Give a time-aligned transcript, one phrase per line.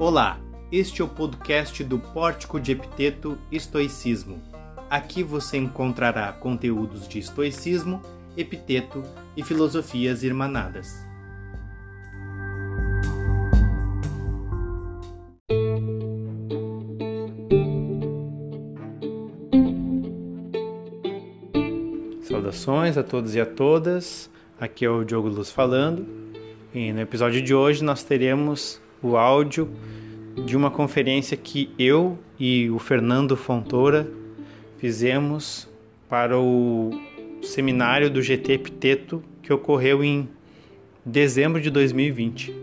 [0.00, 0.40] Olá,
[0.72, 4.40] este é o podcast do Pórtico de Epiteto Estoicismo.
[4.88, 8.00] Aqui você encontrará conteúdos de estoicismo,
[8.34, 9.02] epiteto
[9.36, 11.04] e filosofias irmanadas.
[22.22, 24.30] Saudações a todos e a todas.
[24.58, 26.06] Aqui é o Diogo Luz falando.
[26.74, 29.68] E no episódio de hoje nós teremos o áudio
[30.44, 34.08] de uma conferência que eu e o Fernando Fontoura
[34.78, 35.68] fizemos
[36.08, 36.90] para o
[37.42, 40.28] seminário do GT Epiteto que ocorreu em
[41.04, 42.54] dezembro de 2020.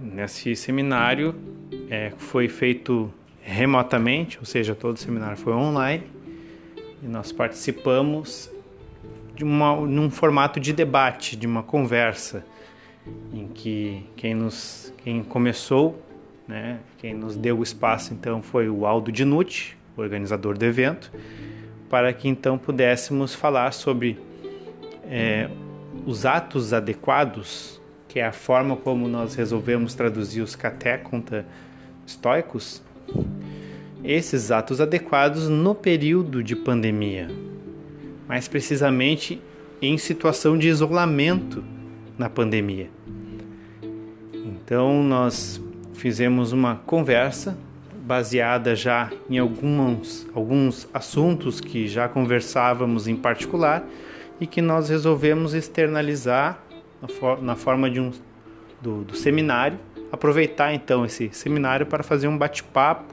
[0.00, 1.34] Nesse seminário
[1.90, 6.04] é, foi feito remotamente, ou seja, todo o seminário foi online,
[7.02, 8.50] e nós participamos
[9.34, 12.44] de uma, num formato de debate, de uma conversa
[13.32, 16.00] em que quem nos quem começou,
[16.46, 21.12] né, quem nos deu o espaço então foi o Aldo Dinucci, organizador do evento,
[21.88, 24.18] para que então pudéssemos falar sobre
[25.04, 25.50] é,
[26.06, 31.44] os atos adequados, que é a forma como nós resolvemos traduzir os cateconta
[32.06, 32.82] estoicos,
[34.04, 37.28] esses atos adequados no período de pandemia,
[38.26, 39.40] mais precisamente
[39.80, 41.62] em situação de isolamento
[42.22, 42.88] na pandemia.
[44.32, 45.60] Então nós
[45.92, 47.58] fizemos uma conversa
[48.04, 53.84] baseada já em alguns, alguns assuntos que já conversávamos em particular
[54.40, 56.62] e que nós resolvemos externalizar
[57.00, 58.12] na, for na forma de um,
[58.80, 59.78] do, do seminário.
[60.12, 63.12] Aproveitar então esse seminário para fazer um bate-papo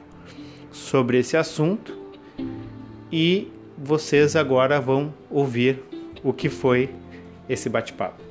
[0.70, 1.98] sobre esse assunto
[3.10, 5.82] e vocês agora vão ouvir
[6.22, 6.90] o que foi
[7.48, 8.29] esse bate-papo.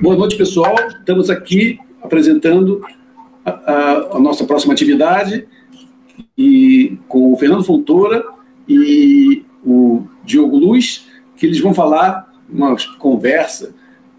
[0.00, 0.76] Boa noite, pessoal.
[1.00, 2.80] Estamos aqui apresentando
[3.44, 5.48] a, a, a, nossa próxima atividade
[6.36, 8.24] e com o Fernando Fontoura
[8.68, 13.74] e o Diogo Luz, que eles vão falar uma conversa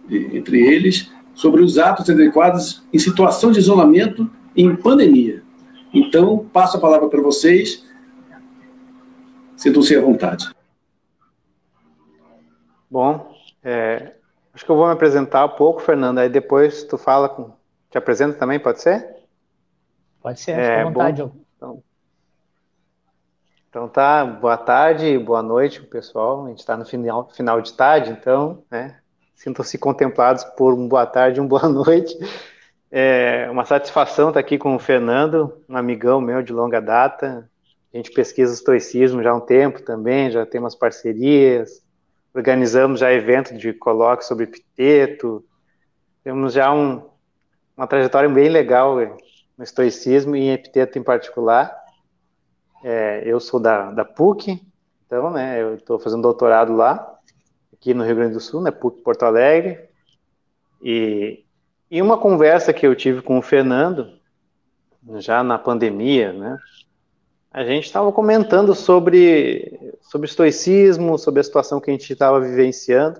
[0.09, 5.41] entre eles sobre os atos adequados em situação de isolamento em pandemia.
[5.93, 7.85] Então, passo a palavra para vocês.
[9.55, 10.49] Sintam-se à vontade.
[12.91, 14.18] Bom, é,
[14.59, 17.53] Acho que eu vou me apresentar um pouco, Fernando, aí depois tu fala com.
[17.89, 19.15] Te apresenta também, pode ser?
[20.21, 21.23] Pode ser, é, à vontade.
[21.23, 21.83] Bom, então,
[23.69, 26.45] então tá, boa tarde, boa noite, pessoal.
[26.45, 28.99] A gente está no final, final de tarde, então, né?
[29.33, 32.13] Sintam-se contemplados por um boa tarde, um boa noite.
[32.91, 37.49] É uma satisfação estar aqui com o Fernando, um amigão meu de longa data.
[37.93, 41.81] A gente pesquisa estoicismo já há um tempo também, já tem umas parcerias,
[42.39, 45.43] organizamos já evento de colóquio sobre Epiteto,
[46.23, 47.03] temos já um,
[47.75, 48.95] uma trajetória bem legal
[49.57, 51.75] no estoicismo e em Epiteto em particular.
[52.81, 54.61] É, eu sou da, da PUC,
[55.05, 57.19] então, né, eu estou fazendo doutorado lá,
[57.73, 59.89] aqui no Rio Grande do Sul, né, PUC Porto Alegre,
[60.81, 61.43] e,
[61.91, 64.17] e uma conversa que eu tive com o Fernando,
[65.17, 66.57] já na pandemia, né,
[67.51, 73.19] a gente estava comentando sobre, sobre estoicismo, sobre a situação que a gente estava vivenciando,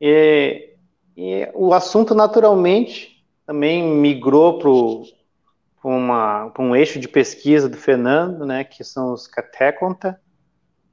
[0.00, 0.74] e,
[1.16, 8.84] e, o assunto naturalmente também migrou para um eixo de pesquisa do Fernando, né, que
[8.84, 10.20] são os cateconta,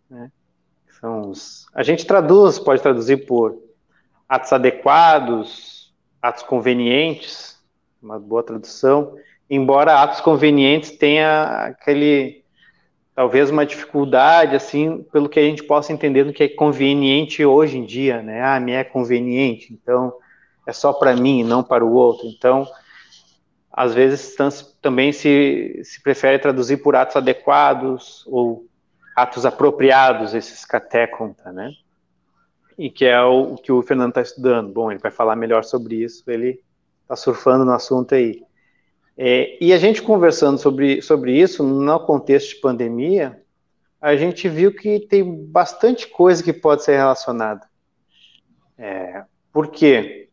[0.09, 0.31] né,
[0.99, 3.61] são os, a gente traduz, pode traduzir por
[4.27, 7.55] atos adequados, atos convenientes,
[8.01, 9.15] uma boa tradução,
[9.47, 12.46] embora atos convenientes tenha aquele
[13.17, 17.79] talvez uma dificuldade, assim, pelo que a gente possa entender do que é conveniente hoje
[17.79, 18.43] em dia, né?
[18.43, 20.13] Ah, me é conveniente, então
[20.67, 22.27] é só para mim, não para o outro.
[22.27, 22.67] Então,
[23.73, 24.35] às vezes
[24.79, 28.67] também se, se prefere traduzir por atos adequados ou
[29.15, 31.71] atos apropriados, esses cateconta, né?
[32.77, 34.71] E que é o, o que o Fernando está estudando.
[34.71, 36.61] Bom, ele vai falar melhor sobre isso, ele
[37.01, 38.43] está surfando no assunto aí.
[39.17, 43.41] É, e a gente conversando sobre, sobre isso, no contexto de pandemia,
[43.99, 47.67] a gente viu que tem bastante coisa que pode ser relacionada.
[48.77, 50.29] É, por quê?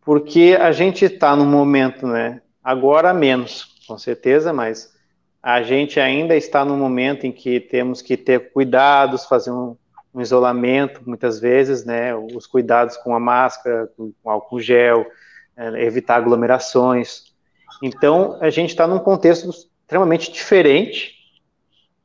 [0.00, 4.96] Porque a gente está no momento, né, agora menos, com certeza, mas
[5.42, 9.76] a gente ainda está no momento em que temos que ter cuidados, fazer um,
[10.14, 15.06] um isolamento, muitas vezes, né, os cuidados com a máscara, com, com álcool gel,
[15.54, 17.35] é, evitar aglomerações,
[17.82, 21.14] então, a gente está num contexto extremamente diferente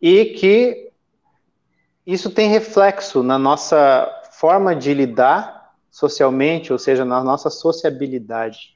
[0.01, 0.91] e que
[2.05, 8.75] isso tem reflexo na nossa forma de lidar socialmente, ou seja, na nossa sociabilidade.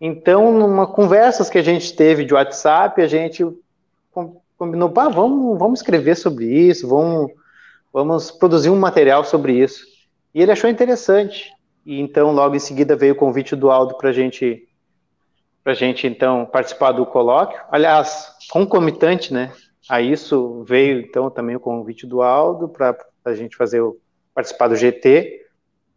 [0.00, 3.44] Então, numa conversas que a gente teve de WhatsApp, a gente
[4.56, 7.30] combinou, pá, vamos, vamos escrever sobre isso, vamos,
[7.92, 9.84] vamos produzir um material sobre isso.
[10.34, 11.52] E ele achou interessante.
[11.84, 14.66] E então, logo em seguida, veio o convite do Aldo para gente,
[15.64, 17.60] a gente, então, participar do colóquio.
[17.70, 19.52] Aliás, concomitante, né?
[19.88, 23.98] A isso veio, então, também o convite do Aldo para a gente fazer o,
[24.34, 25.40] participar do GT,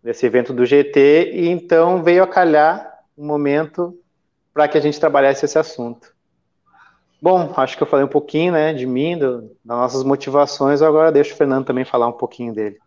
[0.03, 3.97] desse evento do GT, e então veio a calhar um momento
[4.53, 6.13] para que a gente trabalhasse esse assunto.
[7.21, 11.11] Bom, acho que eu falei um pouquinho, né, de mim, do, das nossas motivações, agora
[11.11, 12.77] deixo o Fernando também falar um pouquinho dele.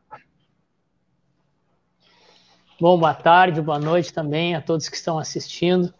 [2.80, 5.92] Bom, boa tarde, boa noite também a todos que estão assistindo.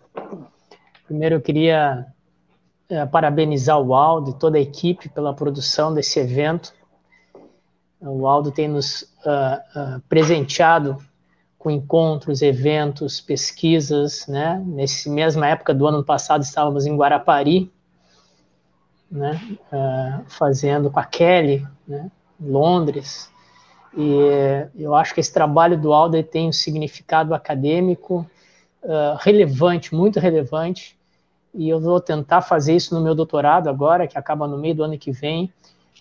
[1.09, 2.07] Primeiro eu queria
[2.91, 6.75] é, parabenizar o Aldo e toda a equipe pela produção desse evento.
[7.99, 10.99] O Aldo tem nos uh, uh, presenteado
[11.59, 14.63] com encontros, eventos, pesquisas, né?
[14.67, 17.73] Nesse mesma época do ano passado estávamos em Guarapari,
[19.11, 19.41] né?
[19.73, 22.11] Uh, fazendo com a Kelly, né?
[22.39, 23.33] Em Londres,
[23.97, 28.25] e eu acho que esse trabalho do Alder tem um significado acadêmico
[29.19, 30.98] relevante, muito relevante,
[31.55, 34.85] e eu vou tentar fazer isso no meu doutorado agora, que acaba no meio do
[34.85, 35.53] ano que vem,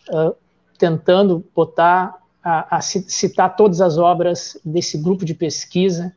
[0.09, 0.35] uh,
[0.77, 6.15] tentando botar, a, a, citar todas as obras desse grupo de pesquisa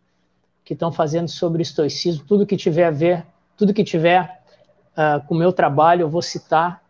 [0.64, 4.40] que estão fazendo sobre estoicismo, tudo que tiver a ver, tudo que tiver
[4.92, 6.82] uh, com o meu trabalho, eu vou citar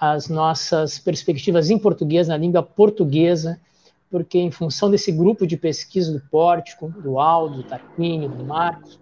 [0.00, 3.60] as nossas perspectivas em português, na língua portuguesa,
[4.10, 8.98] porque em função desse grupo de pesquisa do Pórtico, do Aldo, do Tarquínio, do Marcos,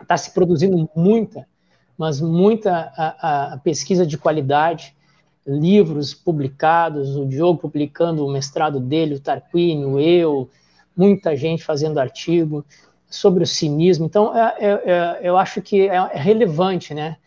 [0.00, 1.48] está se produzindo muita,
[2.00, 4.96] mas muita a, a pesquisa de qualidade,
[5.46, 10.48] livros publicados, o Diogo publicando o mestrado dele, o Tarquínio, eu,
[10.96, 12.64] muita gente fazendo artigo
[13.06, 14.06] sobre o cinismo.
[14.06, 17.18] Então, é, é, é, eu acho que é, é relevante, né?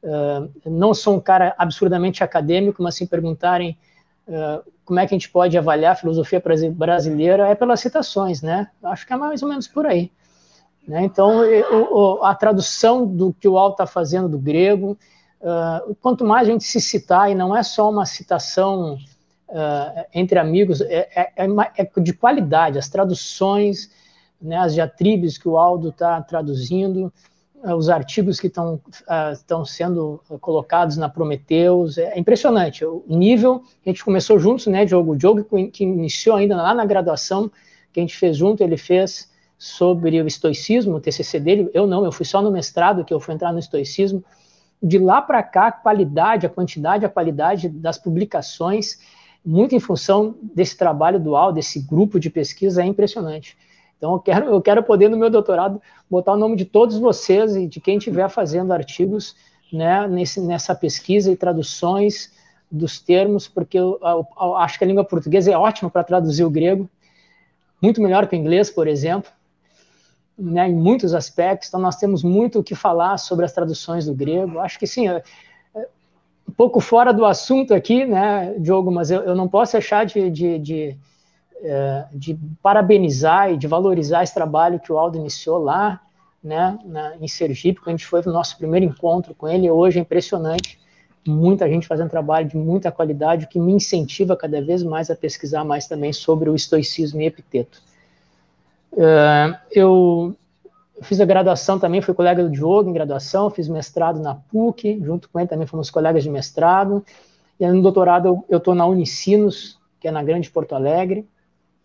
[0.00, 3.76] Uh, não sou um cara absurdamente acadêmico, mas se perguntarem
[4.28, 6.40] uh, como é que a gente pode avaliar a filosofia
[6.70, 8.68] brasileira é pelas citações, né?
[8.80, 10.08] Acho que é mais ou menos por aí.
[10.90, 11.04] Né?
[11.04, 11.42] Então,
[12.20, 14.98] a tradução do que o Al está fazendo do grego,
[15.40, 20.36] uh, quanto mais a gente se citar, e não é só uma citação uh, entre
[20.40, 21.46] amigos, é, é, é,
[21.76, 23.88] é, de qualidade, as traduções,
[24.42, 27.12] né, as diatribes que o Aldo está traduzindo,
[27.62, 32.84] eh, os artigos que estão uh, sendo colocados na Prometheus, é impressionante.
[32.84, 35.12] O nível, a gente começou juntos, né, Diogo?
[35.12, 37.48] O Diogo que iniciou ainda lá na graduação,
[37.92, 39.29] que a gente fez junto, ele fez
[39.60, 43.20] sobre o estoicismo, o TCC dele, eu não, eu fui só no mestrado, que eu
[43.20, 44.24] fui entrar no estoicismo.
[44.82, 48.98] De lá para cá, a qualidade, a quantidade, a qualidade das publicações,
[49.44, 53.54] muito em função desse trabalho dual, desse grupo de pesquisa, é impressionante.
[53.98, 55.78] Então, eu quero, eu quero poder, no meu doutorado,
[56.08, 59.36] botar o nome de todos vocês e de quem estiver fazendo artigos
[59.70, 62.32] né, nesse, nessa pesquisa e traduções
[62.72, 66.44] dos termos, porque eu, eu, eu acho que a língua portuguesa é ótima para traduzir
[66.44, 66.88] o grego,
[67.82, 69.30] muito melhor que o inglês, por exemplo,
[70.40, 71.68] né, em muitos aspectos.
[71.68, 74.58] Então, nós temos muito o que falar sobre as traduções do grego.
[74.58, 75.22] Acho que sim, é,
[75.74, 75.86] é
[76.48, 80.30] um pouco fora do assunto aqui, né, Diogo, mas eu, eu não posso deixar de,
[80.30, 80.98] de, de
[81.62, 86.00] é, de parabenizar e de valorizar esse trabalho que o Aldo iniciou lá,
[86.42, 89.98] né, na, em Sergipe, quando a gente foi no nosso primeiro encontro com ele, hoje
[89.98, 90.80] é impressionante,
[91.26, 95.14] muita gente fazendo trabalho de muita qualidade, o que me incentiva cada vez mais a
[95.14, 97.82] pesquisar mais também sobre o estoicismo e epiteto.
[98.92, 100.36] Uh, eu
[101.02, 105.28] fiz a graduação também, fui colega do Diogo em graduação, fiz mestrado na PUC, junto
[105.28, 107.04] com ele também fomos colegas de mestrado,
[107.58, 111.26] e no doutorado eu estou na Unicinos, que é na Grande Porto Alegre,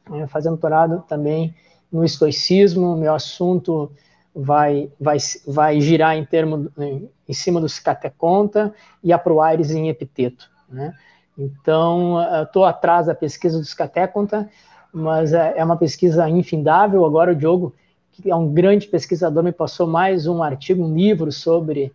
[0.09, 1.55] né, fazendo doutorado também
[1.91, 3.91] no estoicismo, meu assunto
[4.35, 10.50] vai, vai, vai girar em, termo, em, cima dos cateconta e a proaires em epiteto.
[10.67, 10.93] Né?
[11.38, 14.50] Então, estou atrás da pesquisa dos cateconta,
[14.96, 17.04] mas é, é uma pesquisa infindável.
[17.04, 17.74] Agora o Diogo,
[18.14, 21.92] que é um grande pesquisador, me passou mais um artigo, um livro sobre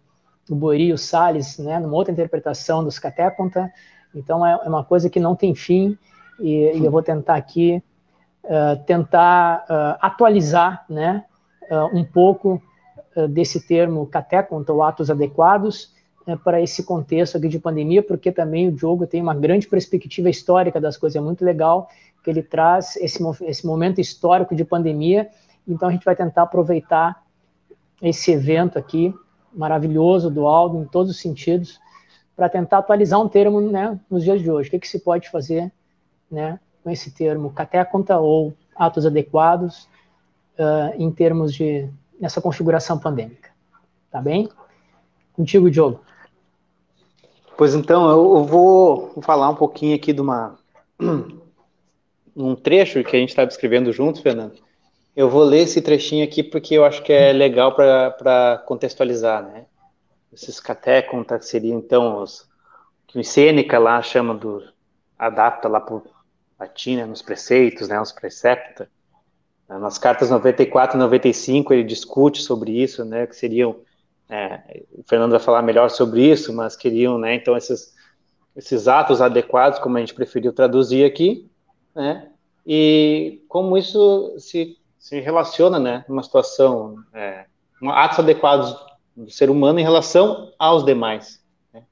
[0.50, 3.73] o Borio Salles, né, numa outra interpretação dos cateconta.
[4.14, 5.97] Então, é, é uma coisa que não tem fim,
[6.38, 7.83] e, e eu vou tentar aqui
[8.45, 11.25] uh, tentar uh, atualizar né,
[11.71, 12.62] uh, um pouco
[13.28, 15.92] desse termo cateconta, ou atos adequados,
[16.45, 20.80] para esse contexto aqui de pandemia, porque também o Diogo tem uma grande perspectiva histórica
[20.80, 21.88] das coisas, é muito legal
[22.22, 25.28] que ele traz esse, esse momento histórico de pandemia,
[25.66, 27.22] então a gente vai tentar aproveitar
[28.02, 29.14] esse evento aqui,
[29.52, 31.78] maravilhoso do Aldo, em todos os sentidos,
[32.36, 34.68] para tentar atualizar um termo né, nos dias de hoje.
[34.68, 35.70] O que, que se pode fazer
[36.30, 39.88] né, com esse termo catéconta ou atos adequados
[40.58, 43.50] uh, em termos de nessa configuração pandêmica.
[44.10, 44.48] Tá bem?
[45.32, 46.00] Contigo, Diogo.
[47.56, 50.56] Pois então, eu vou falar um pouquinho aqui de uma
[52.40, 54.59] um trecho que a gente está descrevendo juntos, Fernando.
[55.14, 59.66] Eu vou ler esse trechinho aqui porque eu acho que é legal para contextualizar, né?
[60.32, 62.49] Esses catéconta seriam então os
[63.06, 64.62] que o Sêneca lá chama do
[65.18, 66.02] adapta lá o
[66.59, 68.88] latim, né, nos preceitos, né, os precepta.
[69.68, 73.80] Nas cartas 94 e 95 ele discute sobre isso, né, que seriam
[74.30, 77.92] é, o Fernando vai falar melhor sobre isso, mas queriam, né, então, esses,
[78.54, 81.50] esses atos adequados, como a gente preferiu traduzir aqui,
[81.94, 82.29] né,
[82.72, 87.46] e como isso se, se relaciona, né, numa situação, é,
[87.88, 88.76] atos adequados
[89.16, 91.42] do ser humano em relação aos demais.
[91.74, 91.82] Né.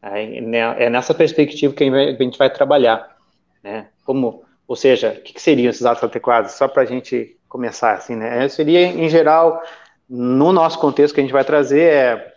[0.00, 3.16] É, é nessa perspectiva que a gente vai trabalhar,
[3.60, 6.52] né, como, ou seja, o que, que seriam esses atos adequados?
[6.52, 9.64] Só para a gente começar assim, né, seria, em geral,
[10.08, 12.34] no nosso contexto que a gente vai trazer é,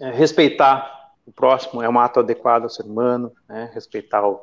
[0.00, 3.70] é respeitar o próximo, é um ato adequado ao ser humano, né?
[3.72, 4.40] respeitar o,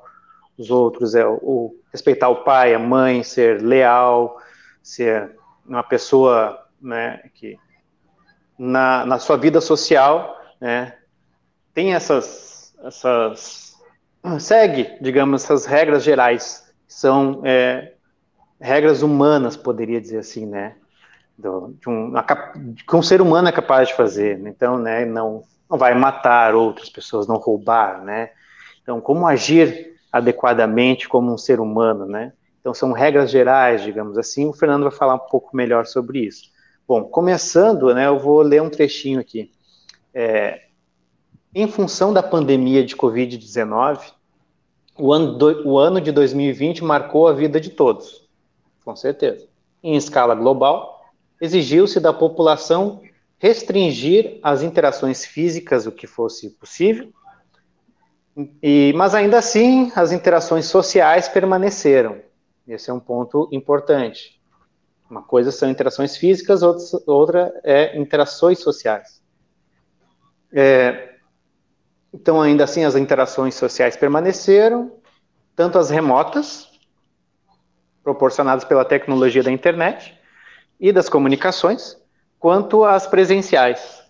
[0.58, 4.38] os outros, é o, respeitar o pai, a mãe, ser leal,
[4.82, 5.36] ser
[5.66, 7.58] uma pessoa né, que
[8.58, 10.96] na, na sua vida social né,
[11.74, 13.76] tem essas, essas
[14.40, 17.94] segue, digamos, essas regras gerais, são é,
[18.60, 20.76] regras humanas, poderia dizer assim, né?
[21.38, 22.14] do, de um,
[22.76, 24.40] que um ser humano é capaz de fazer.
[24.40, 24.50] Né?
[24.50, 28.32] Então, né, não, não vai matar outras pessoas, não roubar, né?
[28.82, 32.34] Então, como agir adequadamente como um ser humano, né?
[32.60, 34.46] Então, são regras gerais, digamos assim.
[34.46, 36.52] O Fernando vai falar um pouco melhor sobre isso.
[36.88, 39.52] Bom, começando, né, eu vou ler um trechinho aqui.
[40.14, 40.62] É,
[41.54, 44.12] em função da pandemia de Covid-19,
[44.98, 45.12] o
[45.66, 48.28] o ano de 2020 marcou a vida de todos,
[48.84, 49.48] com certeza.
[49.84, 51.06] Em escala global,
[51.40, 53.02] exigiu-se da população
[53.38, 57.12] restringir as interações físicas o que fosse possível,
[58.62, 62.22] e, mas ainda assim as interações sociais permaneceram.
[62.67, 64.39] Esse é um ponto importante.
[65.10, 69.22] Uma coisa são interações físicas, outra é interações sociais.
[70.51, 71.15] É,
[72.13, 74.91] então, ainda assim, as interações sociais permaneceram,
[75.56, 76.70] tanto as remotas,
[78.03, 80.17] proporcionadas pela tecnologia da internet,
[80.79, 81.98] e das comunicações,
[82.39, 84.03] quanto às presenciais,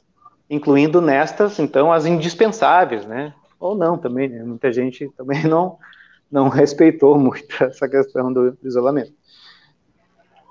[0.50, 3.34] incluindo nestas, então, as indispensáveis, né?
[3.60, 4.44] Ou não também, né?
[4.44, 5.78] muita gente também não,
[6.32, 9.14] não respeitou muito essa questão do isolamento.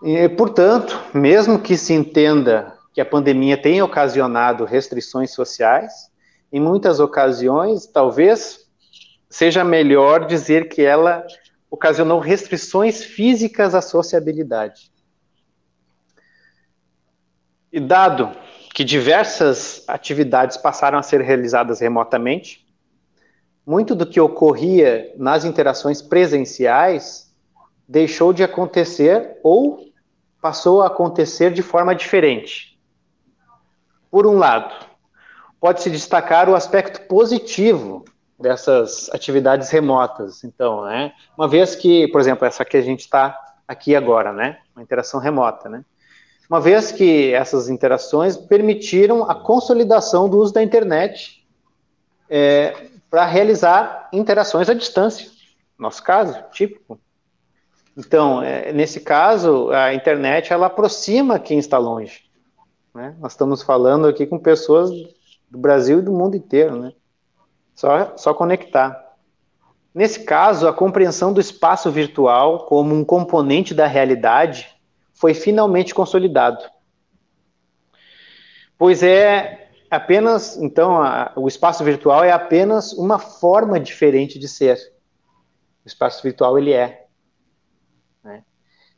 [0.03, 6.11] E, portanto, mesmo que se entenda que a pandemia tenha ocasionado restrições sociais,
[6.53, 8.67] em muitas ocasiões, talvez
[9.29, 11.27] seja melhor dizer que ela
[11.71, 14.91] ocasionou restrições físicas à sociabilidade.
[17.73, 18.33] E dado
[18.75, 22.66] que diversas atividades passaram a ser realizadas remotamente,
[23.67, 27.35] muito do que ocorria nas interações presenciais
[27.89, 29.81] deixou de acontecer ou
[30.41, 32.79] passou a acontecer de forma diferente.
[34.11, 34.73] Por um lado,
[35.61, 38.05] pode-se destacar o aspecto positivo
[38.39, 40.45] dessas atividades remotas.
[40.45, 44.59] Então, né, uma vez que, por exemplo, essa que a gente está aqui agora, né,
[44.75, 45.85] uma interação remota, né,
[46.49, 51.45] uma vez que essas interações permitiram a consolidação do uso da internet
[52.31, 55.31] é, para realizar interações à distância.
[55.79, 57.01] Nosso caso, típico.
[57.97, 62.25] Então, é, nesse caso, a internet ela aproxima quem está longe.
[62.95, 63.17] Né?
[63.19, 64.91] Nós estamos falando aqui com pessoas
[65.51, 66.93] do Brasil e do mundo inteiro, né?
[67.75, 69.17] Só, só conectar.
[69.95, 74.69] Nesse caso, a compreensão do espaço virtual como um componente da realidade
[75.15, 76.63] foi finalmente consolidado.
[78.77, 84.78] Pois é apenas, então, a, o espaço virtual é apenas uma forma diferente de ser.
[85.85, 87.07] O espaço virtual ele é.
[88.23, 88.43] Né?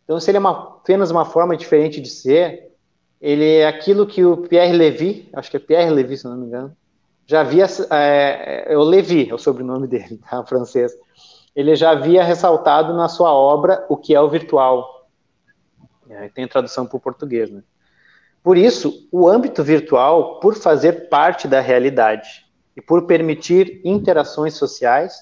[0.04, 2.72] Então, se ele é uma, apenas uma forma diferente de ser,
[3.20, 6.46] ele é aquilo que o Pierre Levy, acho que é Pierre Levy, se não me
[6.46, 6.76] engano,
[7.26, 10.92] já havia, é, é, o Levy, é o sobrenome dele, tá, francês,
[11.54, 15.08] ele já havia ressaltado na sua obra o que é o virtual,
[16.08, 17.62] é, tem tradução para o português, né?
[18.48, 25.18] Por isso, o âmbito virtual, por fazer parte da realidade e por permitir interações sociais,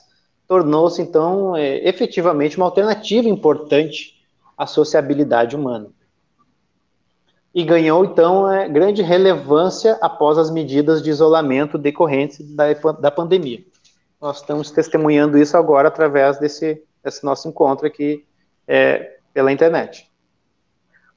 [0.47, 4.15] tornou-se, então, é, efetivamente uma alternativa importante
[4.57, 5.89] à sociabilidade humana.
[7.53, 13.65] E ganhou, então, é, grande relevância após as medidas de isolamento decorrentes da, pandemia.
[14.21, 18.25] Nós estamos testemunhando isso agora através desse, esse nosso encontro aqui
[18.69, 20.09] é, pela internet.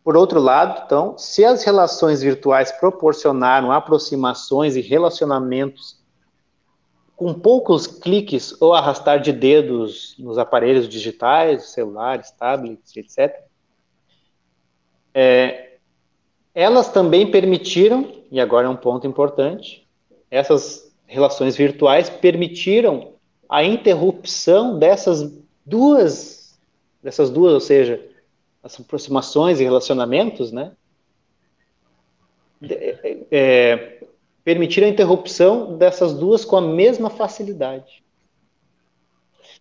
[0.09, 5.99] Por outro lado, então, se as relações virtuais proporcionaram aproximações e relacionamentos
[7.15, 13.39] com poucos cliques ou arrastar de dedos nos aparelhos digitais, celulares, tablets, etc.,
[15.13, 15.73] é,
[16.55, 19.87] elas também permitiram, e agora é um ponto importante,
[20.31, 23.13] essas relações virtuais permitiram
[23.47, 26.59] a interrupção dessas duas,
[26.99, 28.08] dessas duas, ou seja,
[28.63, 30.71] as aproximações e relacionamentos, né?
[32.61, 34.03] É, é,
[34.43, 38.03] permitir a interrupção dessas duas com a mesma facilidade.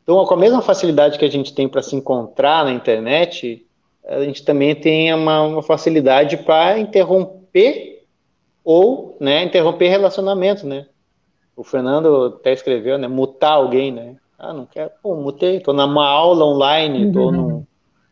[0.02, 3.64] Então, com a mesma facilidade que a gente tem para se encontrar na internet,
[4.06, 8.06] a gente também tem uma, uma facilidade para interromper
[8.64, 10.86] ou, né, interromper relacionamentos, né?
[11.54, 14.16] O Fernando até escreveu, né, mutar alguém, né?
[14.38, 17.32] Ah, não quero, pô, mutei, tô numa aula online, tô uhum.
[17.32, 17.66] num,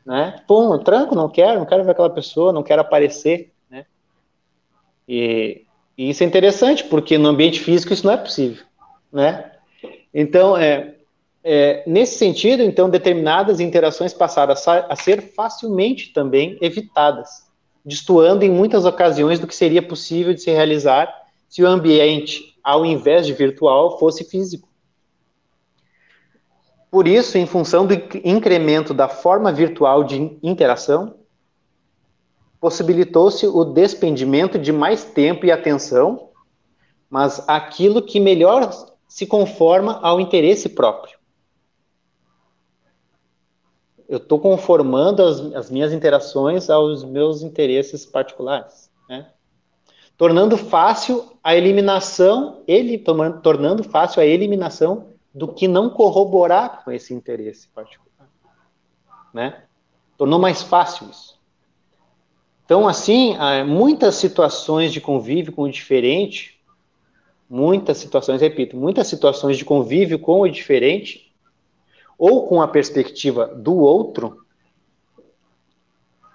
[0.06, 0.40] né?
[0.46, 3.84] Pô, tranco, não quero, não quero ver aquela pessoa, não quero aparecer, né?
[5.08, 5.64] E,
[5.98, 8.64] e isso é interessante, porque no ambiente físico isso não é possível,
[9.12, 9.50] né?
[10.14, 10.94] Então, é,
[11.42, 17.44] é, nesse sentido, então, determinadas interações passaram a, a, ser facilmente também evitadas,
[17.84, 21.12] destoando em muitas ocasiões do que seria possível de se realizar
[21.48, 24.68] se o ambiente, ao invés de virtual, fosse físico.
[26.96, 27.92] Por isso, em função do
[28.24, 31.16] incremento da forma virtual de interação,
[32.58, 36.30] possibilitou-se o despendimento de mais tempo e atenção,
[37.10, 38.72] mas aquilo que melhor
[39.06, 41.18] se conforma ao interesse próprio
[44.08, 49.32] eu estou conformando as, as, minhas interações aos meus interesses particulares, né?
[50.16, 57.12] tornando fácil a eliminação, ele tornando fácil a eliminação do que não corroborar com esse
[57.12, 58.26] interesse particular,
[59.34, 59.64] né?
[60.16, 61.38] Tornou mais fácil isso.
[62.64, 66.58] Então, assim, muitas situações de convívio com o diferente,
[67.50, 71.30] muitas situações, repito, muitas situações de convívio com o diferente
[72.18, 74.42] ou com a perspectiva do outro,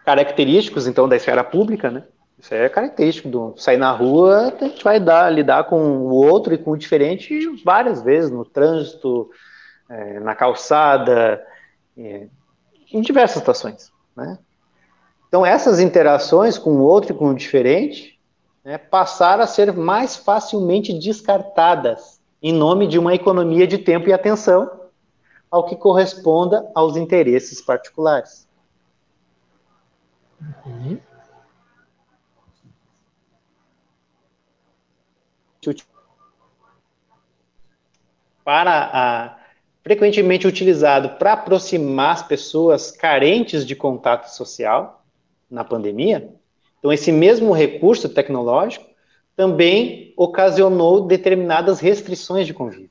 [0.06, 2.06] característicos, então, da esfera pública, né?
[2.42, 6.56] Isso é característico do sair na rua, a gente vai dar, lidar com o outro
[6.56, 9.30] e com o diferente várias vezes, no trânsito,
[9.88, 11.46] é, na calçada,
[11.96, 12.28] é,
[12.92, 14.40] em diversas situações, né?
[15.28, 18.20] Então, essas interações com o outro e com o diferente
[18.66, 24.14] né, passaram a ser mais facilmente descartadas em nome de uma economia de tempo e
[24.14, 24.82] atenção
[25.50, 28.48] ao que corresponda aos interesses particulares.
[30.66, 30.98] Uhum.
[38.43, 39.38] Para a,
[39.84, 45.04] frequentemente utilizado para aproximar as pessoas carentes de contato social
[45.50, 46.34] na pandemia.
[46.80, 48.86] Então, esse mesmo recurso tecnológico
[49.36, 52.89] também ocasionou determinadas restrições de convívio.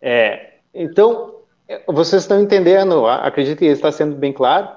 [0.00, 1.42] É, então,
[1.86, 4.68] vocês estão entendendo, acredito que está sendo bem claro,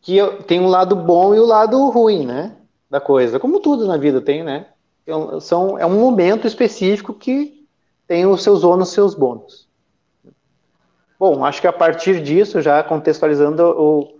[0.00, 2.56] que tem um lado bom e o um lado ruim, né,
[2.92, 3.40] da coisa.
[3.40, 4.66] Como tudo na vida tem, né?
[5.02, 7.66] Então, são, é um momento específico que
[8.06, 9.66] tem os seus ônus seus bônus.
[11.18, 14.18] Bom, acho que a partir disso, já contextualizando, eu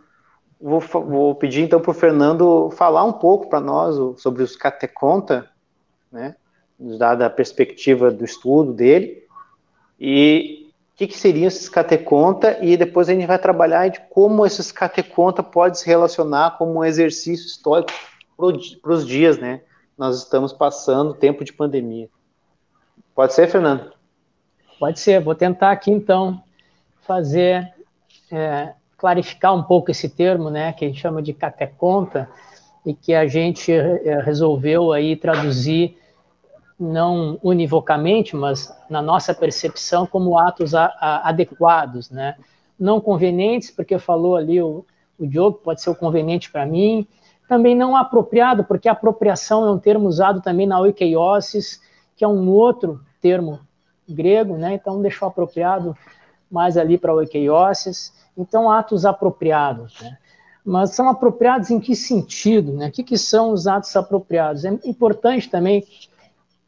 [0.59, 5.51] vou, vou pedir então para o Fernando falar um pouco para nós sobre os cateconta,
[6.11, 6.35] né,
[6.79, 9.23] dada a perspectiva do estudo dele,
[10.01, 14.47] e o que, que seriam esses cateconta, e depois a gente vai trabalhar de como
[14.47, 17.93] esses cateconta pode se relacionar como um exercício histórico
[18.81, 19.63] para os dias, né?
[19.97, 22.09] Nós estamos passando tempo de pandemia.
[23.15, 23.93] Pode ser, Fernando?
[24.79, 26.43] Pode ser, vou tentar aqui então
[27.03, 27.73] fazer,
[28.31, 32.29] é, clarificar um pouco esse termo, né, que a gente chama de cateconta,
[32.85, 35.97] e que a gente é, resolveu aí traduzir
[36.79, 42.37] não univocamente, mas na nossa percepção, como atos a, a, adequados, né?
[42.79, 44.85] Não convenientes, porque falou ali o,
[45.19, 47.07] o Diogo, pode ser o conveniente para mim.
[47.49, 51.81] Também não apropriado, porque apropriação é um termo usado também na oikeiosis,
[52.17, 53.61] que é um outro termo
[54.09, 54.75] grego, né?
[54.75, 55.97] Então deixou apropriado
[56.51, 58.13] mais ali para oikeiosis.
[58.37, 60.17] Então, atos apropriados, né?
[60.65, 62.73] Mas são apropriados em que sentido?
[62.73, 62.87] Né?
[62.87, 64.65] O que, que são os atos apropriados?
[64.65, 65.85] É importante também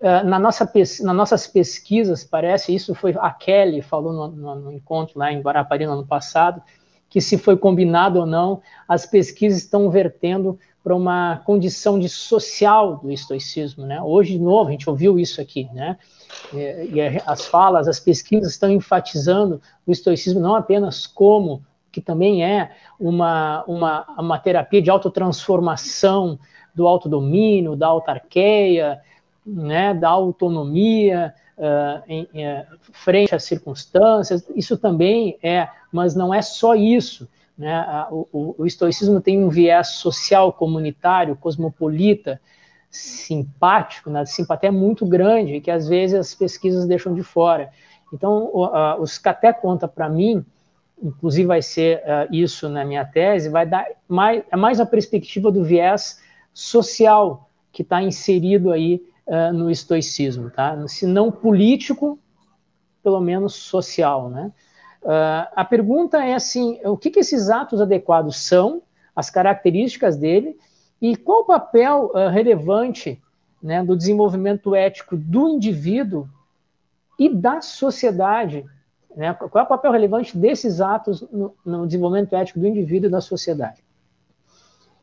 [0.00, 4.72] é, na nossa, nas nossas pesquisas, parece, isso foi a Kelly falou no, no, no,
[4.72, 6.60] encontro lá em Guarapari no ano passado,
[7.14, 12.96] que se foi combinado ou não, as pesquisas estão vertendo para uma condição de social
[12.96, 14.02] do estoicismo, né?
[14.02, 15.96] Hoje, de novo, a gente ouviu isso aqui, né?
[16.52, 22.44] E, e as falas, as pesquisas estão enfatizando o estoicismo não apenas como que também
[22.44, 26.36] é uma, uma, uma terapia de autotransformação
[26.74, 29.00] do autodomínio, da autarqueia,
[29.46, 36.42] né, da autonomia uh, em, em, frente às circunstâncias, isso também é, mas não é
[36.42, 37.28] só isso.
[37.56, 37.86] Né?
[38.10, 42.40] O, o, o estoicismo tem um viés social, comunitário, cosmopolita,
[42.90, 44.24] simpático, né?
[44.26, 47.70] simpatia é muito grande, que às vezes as pesquisas deixam de fora.
[48.12, 50.44] Então, o, uh, os Caté conta para mim
[51.02, 55.50] inclusive vai ser uh, isso na minha tese, vai dar mais, é mais a perspectiva
[55.50, 56.20] do viés
[56.52, 60.86] social que está inserido aí uh, no estoicismo, tá?
[60.86, 62.18] Se não político,
[63.02, 64.52] pelo menos social, né?
[65.04, 68.82] Uh, a pergunta é assim, o que, que esses atos adequados são,
[69.14, 70.58] as características dele,
[71.00, 73.20] e qual o papel relevante
[73.62, 76.26] né, do desenvolvimento ético do indivíduo
[77.18, 78.64] e da sociedade
[79.16, 79.32] né?
[79.34, 83.20] Qual é o papel relevante desses atos no, no desenvolvimento ético do indivíduo e da
[83.20, 83.82] sociedade?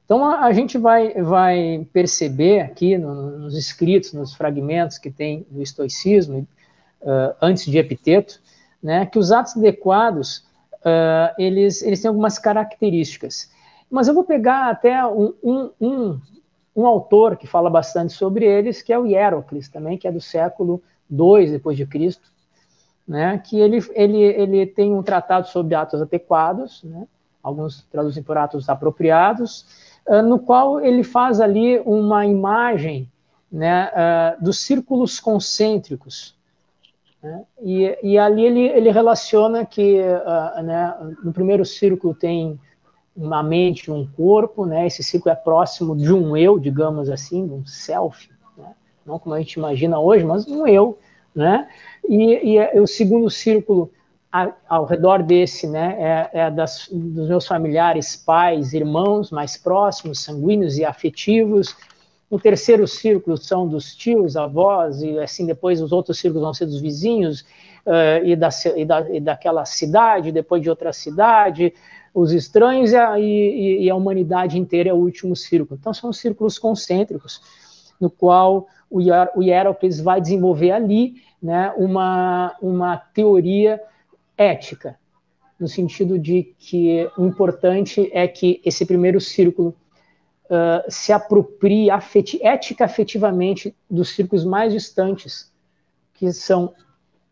[0.06, 5.46] Então, a, a gente vai, vai perceber aqui no, nos escritos, nos fragmentos que tem
[5.50, 6.46] do estoicismo,
[7.02, 8.41] uh, antes de Epiteto,
[8.82, 10.38] né, que os atos adequados,
[10.80, 13.52] uh, eles, eles têm algumas características.
[13.90, 16.20] Mas eu vou pegar até um, um, um,
[16.76, 20.22] um autor que fala bastante sobre eles, que é o Hierocles, também, que é do
[20.22, 22.32] século II depois de Cristo,
[23.08, 27.06] né, que ele, ele, ele tem um tratado sobre atos adequados, né,
[27.44, 29.66] alguns traduzem por atos apropriados,
[30.08, 33.12] uh, no qual ele faz ali uma imagem
[33.52, 36.36] né, uh, dos círculos concêntricos.
[37.22, 42.60] Né, e, e ali ele, ele relaciona que uh, né, no primeiro círculo tem
[43.16, 47.54] uma mente, um corpo, né, esse círculo é próximo de um eu, digamos assim, de
[47.54, 48.74] um self, né,
[49.06, 50.98] não como a gente imagina hoje, mas um eu,
[51.34, 51.70] né?
[52.10, 53.92] E, e o segundo círculo
[54.32, 60.22] a, ao redor desse, né, é, é das, dos meus familiares, pais, irmãos mais próximos,
[60.22, 61.76] sanguíneos e afetivos.
[62.32, 66.66] O terceiro círculo são dos tios, avós, e assim depois os outros círculos vão ser
[66.66, 67.42] dos vizinhos
[67.86, 71.74] uh, e, da, e, da, e daquela cidade, depois de outra cidade,
[72.14, 75.78] os estranhos e a, e, e a humanidade inteira é o último círculo.
[75.78, 77.42] Então são círculos concêntricos,
[78.00, 79.02] no qual o
[79.42, 83.82] Hierocles vai desenvolver ali né, uma, uma teoria
[84.38, 84.98] ética,
[85.60, 89.76] no sentido de que o importante é que esse primeiro círculo
[90.52, 95.52] uh, se aproprie afeti ética afetivamente dos círculos mais distantes,
[96.14, 96.74] que são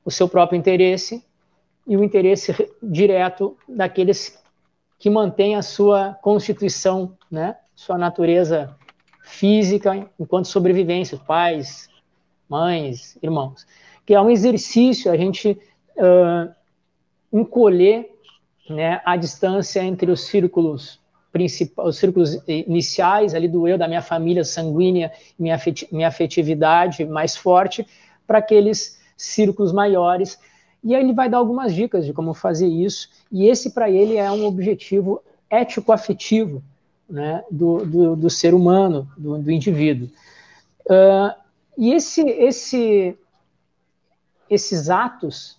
[0.06, 1.24] o seu próprio interesse
[1.86, 4.42] e o interesse direto daqueles
[4.98, 8.76] que mantêm a sua constituição, né, sua natureza
[9.24, 11.90] física enquanto sobrevivência, pais,
[12.48, 13.68] mães, irmãos.
[14.06, 15.52] Que é um exercício a gente
[15.98, 16.54] uh,
[17.32, 18.10] encolher
[18.70, 21.00] né, a distância entre os círculos
[21.32, 25.60] principais, os círculos iniciais ali do eu, da minha família sanguínea, minha,
[25.92, 27.86] minha afetividade mais forte,
[28.26, 30.39] para aqueles círculos maiores.
[30.84, 34.15] E aí ele vai dar algumas dicas de como fazer isso, e esse para ele
[34.15, 36.63] é um objetivo ético-afetivo,
[37.10, 40.08] né, do, do, do, ser humano, do, do indivíduo.
[40.86, 41.34] Uh,
[41.78, 43.18] e esse, esse,
[44.50, 45.58] esses atos,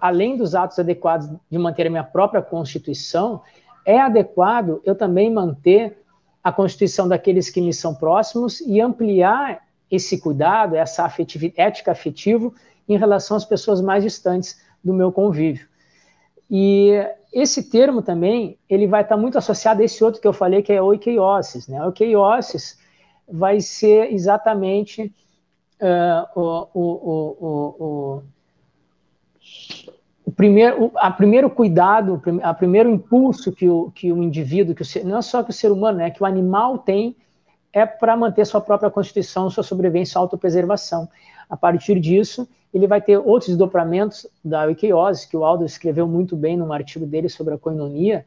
[0.00, 3.42] além dos atos adequados de manter a minha própria Constituição,
[3.88, 5.96] é adequado eu também manter
[6.44, 11.10] a Constituição daqueles que me são próximos e ampliar esse cuidado, essa
[11.56, 12.54] ética afetivo
[12.86, 15.66] em relação às pessoas mais distantes do meu convívio.
[16.50, 20.62] E esse termo também, ele vai estar muito associado a esse outro que eu falei,
[20.62, 21.66] que é oikeiosis.
[21.66, 21.82] Né?
[21.82, 22.78] Oikeiosis
[23.26, 25.10] vai ser exatamente
[25.80, 26.82] uh, o, o,
[27.40, 28.22] o, o,
[30.30, 35.04] primeiro, a primeiro cuidado, a primeiro impulso que o, que o indivíduo, que o ser,
[35.04, 37.16] não é só que o ser humano, né, que o animal tem,
[37.72, 41.08] é para manter sua própria constituição, sua sobrevivência, sua autopreservação.
[41.48, 46.36] A partir disso, ele vai ter outros desdobramentos da oikeiose, que o Aldo escreveu muito
[46.36, 48.26] bem num artigo dele sobre a coinonia,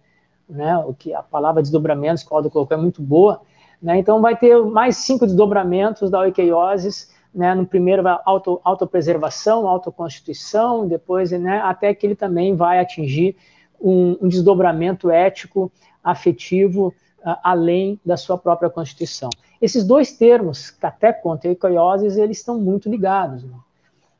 [0.50, 3.42] né, o que a palavra desdobramentos que o Aldo colocou é muito boa,
[3.82, 10.88] né, então vai ter mais cinco desdobramentos da oikeiose, né, no primeiro auto, autopreservação, autoconstituição,
[10.88, 13.36] depois, né, até que ele também vai atingir
[13.80, 15.72] um, um desdobramento ético,
[16.04, 19.30] afetivo, uh, além da sua própria constituição.
[19.62, 23.56] Esses dois termos, cateconta e oikeiose, eles estão muito ligados, né?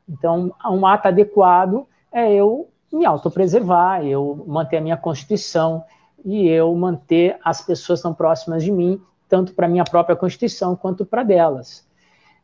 [0.08, 5.84] Então, um ato adequado é eu me autopreservar, eu manter a minha constituição
[6.24, 9.00] e eu manter as pessoas tão próximas de mim
[9.32, 11.88] tanto para minha própria Constituição quanto para delas.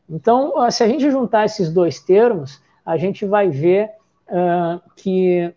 [0.09, 3.91] Então, se a gente juntar esses dois termos, a gente vai ver
[4.27, 5.53] uh, que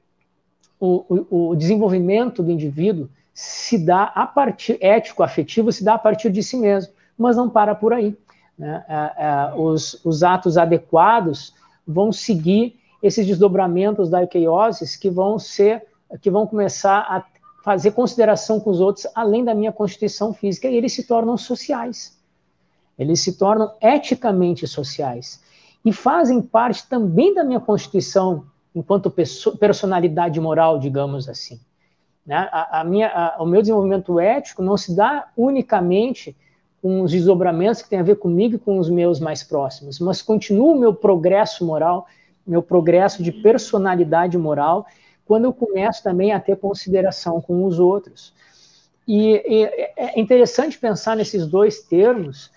[0.79, 5.99] o, o, o, desenvolvimento do indivíduo se dá a partir, ético, afetivo, se dá a
[5.99, 8.15] partir de si mesmo, mas não para por aí.
[8.59, 8.85] Né?
[8.89, 11.55] Uh, uh, os, os atos adequados
[11.87, 15.87] vão seguir esses desdobramentos da euqueiose que vão ser,
[16.21, 17.25] que vão começar a
[17.65, 22.21] fazer consideração com os outros além da minha constituição física e eles se tornam sociais.
[22.99, 25.43] Eles se tornam eticamente sociais
[25.85, 29.13] e fazem parte também da minha constituição enquanto
[29.59, 31.61] personalidade moral, digamos assim.
[32.25, 32.49] Né?
[32.53, 36.37] A, a minha, a, o meu desenvolvimento ético não se dá unicamente
[36.81, 40.21] com os desdobramentos que têm a ver comigo e com os meus mais próximos, mas
[40.21, 42.07] continua o meu progresso moral,
[42.45, 44.87] meu progresso de personalidade moral,
[45.25, 48.35] quando eu começo também a ter consideração com os outros.
[49.07, 49.65] E, e
[49.97, 52.51] é interessante pensar nesses dois termos,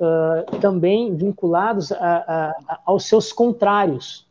[0.00, 4.26] uh, também vinculados a, a, aos seus contrários.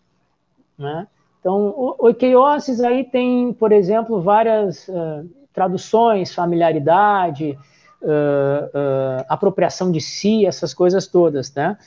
[0.78, 1.08] Né?
[1.40, 7.58] Então, o oikeioses aí tem, por exemplo, várias uh, traduções, familiaridade,
[8.02, 11.78] uh, apropriação de si, essas coisas todas, né?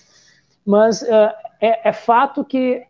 [0.64, 2.86] Mas é, é, fato que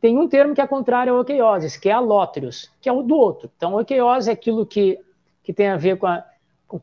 [0.00, 3.16] tem um termo que é contrário ao oikeioses, que é alótrios, que é o do
[3.16, 3.50] outro.
[3.56, 4.98] Então, oikeiose é aquilo que,
[5.42, 6.24] que tem a ver com, a,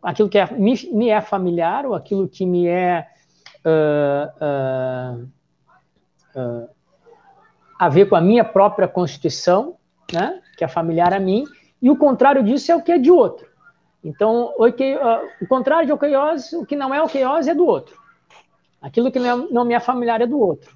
[0.01, 3.07] aquilo que é, me, me, é familiar, ou aquilo que me é
[3.65, 5.28] uh,
[6.36, 6.69] uh,
[7.80, 9.76] a ver com a minha própria constituição,
[10.12, 11.45] né, que é familiar a mim,
[11.82, 13.47] e o contrário disso é o que é de outro.
[14.04, 14.97] Então, o, que,
[15.41, 18.00] o contrário de oqueiose, o que não é oqueiose é do outro.
[18.82, 20.76] Aquilo que não, me é familiar é do outro.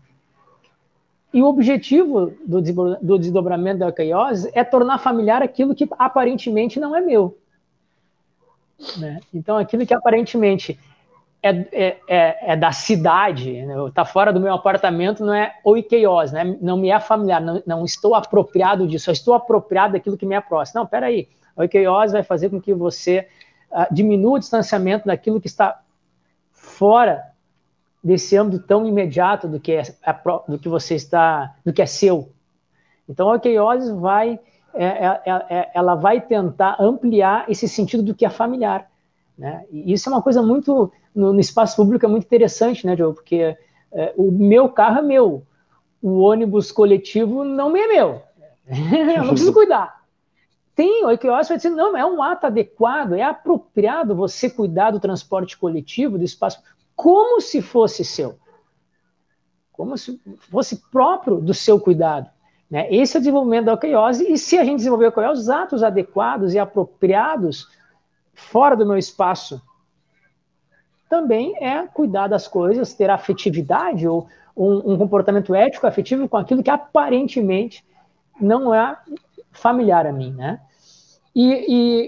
[1.34, 2.62] E o objetivo do,
[3.02, 7.38] do desdobramento da oqueiose é tornar familiar aquilo que aparentemente não é meu.
[8.98, 9.19] Né?
[9.34, 10.80] Então, aquilo que aparentemente
[11.41, 13.52] é, é, é, é da cidade,
[13.88, 14.10] está né?
[14.10, 16.58] fora do meu apartamento, não é oikeios, né?
[16.62, 20.36] não me é familiar, não, não, estou apropriado disso, só estou apropriado daquilo que me
[20.36, 20.82] é próximo.
[20.82, 23.28] Não, peraí, oikeios vai fazer com que você
[23.71, 25.82] uh, diminua o distanciamento daquilo que está
[26.52, 27.24] fora
[28.04, 29.84] desse âmbito tão imediato do que é
[30.48, 32.32] do que você está, do que é seu.
[33.10, 34.39] Então, a oikeiose vai,
[34.74, 38.89] é, é, é, ela vai tentar ampliar esse sentido do que é familiar.
[39.38, 39.65] Né?
[39.71, 43.13] E isso é uma coisa muito, no, no espaço público, é muito interessante, né, Joe?
[43.13, 43.58] Porque
[43.91, 45.45] é, o meu carro é meu,
[46.02, 48.21] o ônibus coletivo não é meu.
[48.67, 50.04] eu não preciso cuidar.
[50.76, 55.00] Tem, o Equios vai dizer, não, é um ato adequado, é apropriado você cuidar do
[55.00, 56.62] transporte coletivo, do espaço,
[56.95, 58.38] como se fosse seu.
[59.71, 60.19] Como se
[60.52, 62.30] fosse próprio do seu cuidado.
[62.69, 62.93] Né?
[62.93, 65.82] Esse é o desenvolvimento da oqueiose, e se a gente desenvolver a oqueiose, os atos
[65.82, 67.69] adequados e apropriados
[68.36, 69.62] fora do meu espaço
[71.10, 76.63] também é cuidar das coisas, ter afetividade ou um, um, comportamento ético afetivo com aquilo
[76.63, 77.84] que aparentemente
[78.39, 78.98] não é
[79.52, 80.60] familiar a mim, né?
[81.34, 81.43] E,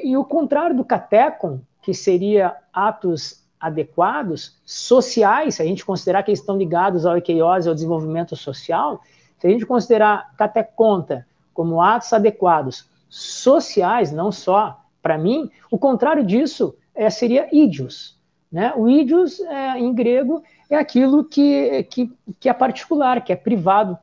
[0.06, 6.24] e, e o contrário do catecon, que seria atos adequados, sociais, se a gente considerar
[6.24, 9.02] que eles estão ligados ao equeiose, ao desenvolvimento social,
[9.40, 16.22] se a gente considerar cateconta como atos adequados sociais, não só para mim, o contrário
[16.22, 18.20] disso é, seria ídios.
[18.52, 18.74] Né?
[18.76, 23.98] O ídios, é, em grego, é aquilo que, que, que, é particular, que é privado,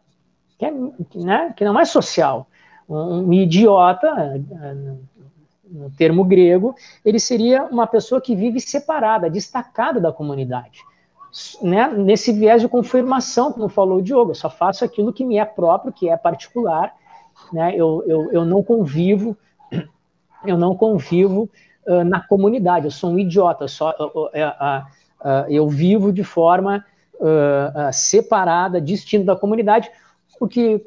[0.58, 0.72] que, é,
[1.14, 1.52] né?
[1.54, 2.46] que não é social.
[2.88, 4.74] Um, um idiota, é,
[5.70, 10.80] no termo grego, ele seria uma pessoa que vive separada, destacada da comunidade.
[11.60, 11.86] Né?
[11.88, 15.44] Nesse viés de confirmação, como falou o Diogo, eu só faço aquilo que me é
[15.44, 16.94] próprio, que é particular,
[17.52, 17.74] né?
[17.76, 19.36] eu, eu, eu não convivo
[20.46, 21.48] eu não convivo
[21.86, 26.84] uh, na comunidade, eu sou um idiota, só, uh, eu vivo de forma
[27.92, 29.88] separada, distinta da comunidade,
[30.38, 30.84] o que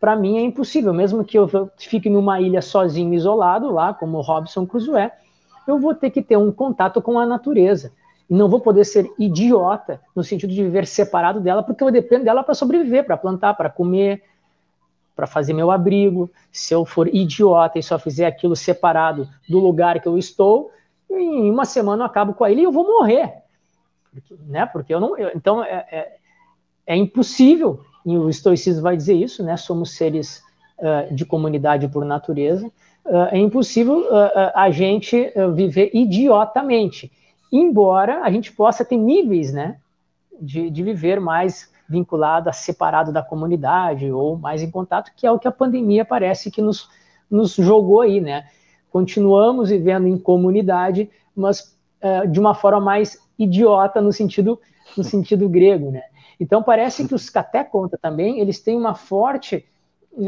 [0.00, 4.66] para mim é impossível, mesmo que eu fique numa ilha sozinho, isolado, lá, como Robson
[4.66, 5.10] Crusoe,
[5.68, 7.92] eu vou ter que ter um contato com a natureza.
[8.28, 12.24] E não vou poder ser idiota no sentido de viver separado dela, porque eu dependo
[12.24, 14.22] dela para sobreviver, para plantar, para comer,
[15.20, 16.30] para fazer meu abrigo.
[16.50, 20.70] Se eu for idiota e só fizer aquilo separado do lugar que eu estou,
[21.10, 23.34] em uma semana eu acabo com ilha e eu vou morrer.
[24.46, 24.64] Né?
[24.64, 25.18] Porque eu não.
[25.18, 26.16] Eu, então é, é,
[26.86, 29.58] é, impossível, e o estoicismo vai dizer isso, né?
[29.58, 30.42] Somos seres
[30.78, 32.66] uh, de comunidade por natureza.
[33.04, 37.12] Uh, é impossível uh, a gente viver idiotamente,
[37.52, 39.76] embora a gente possa ter níveis, né?
[40.40, 45.38] De, de viver mais vinculada, separado da comunidade ou mais em contato, que é o
[45.38, 46.88] que a pandemia parece que nos,
[47.28, 48.46] nos jogou aí, né?
[48.90, 54.60] Continuamos vivendo em comunidade, mas uh, de uma forma mais idiota no sentido,
[54.96, 56.02] no sentido grego, né?
[56.38, 59.66] Então parece que os cateconta também, eles têm uma forte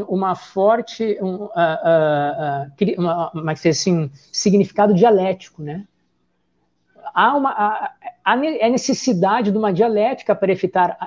[0.07, 5.85] uma forte um, uh, uh, uma, uma, assim, significado dialético, né?
[7.13, 7.91] Há uma há,
[8.23, 10.97] há necessidade de uma dialética para efetuar,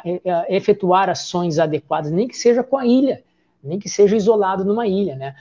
[0.49, 3.23] efetuar ações adequadas, nem que seja com a ilha,
[3.63, 5.35] nem que seja isolado numa ilha, né?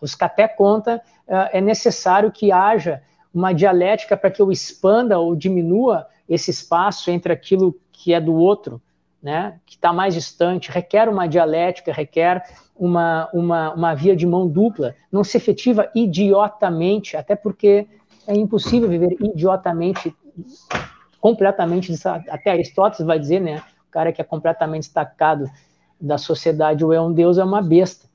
[0.00, 3.02] Os Caté conta é necessário que haja
[3.34, 8.34] uma dialética para que eu expanda ou diminua esse espaço entre aquilo que é do
[8.34, 8.80] outro,
[9.22, 12.44] né, que está mais distante, requer uma dialética, requer
[12.76, 17.86] uma, uma, uma via de mão dupla, não se efetiva idiotamente, até porque
[18.26, 20.14] é impossível viver idiotamente,
[21.20, 21.92] completamente,
[22.28, 25.48] até Aristóteles vai dizer, né, o cara que é completamente destacado
[26.00, 28.06] da sociedade ou é um deus é uma besta.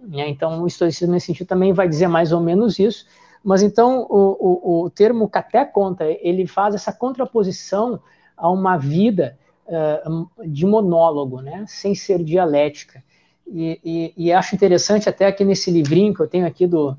[0.00, 0.28] Né?
[0.28, 3.06] Então, o estoicismo nesse sentido também vai dizer mais ou menos isso,
[3.44, 8.00] mas então o, o, o termo caté conta, ele faz essa contraposição
[8.36, 13.02] a uma vida uh, de monólogo, né, sem ser dialética.
[13.46, 16.96] E, e, e, acho interessante até aqui nesse livrinho que eu tenho aqui do,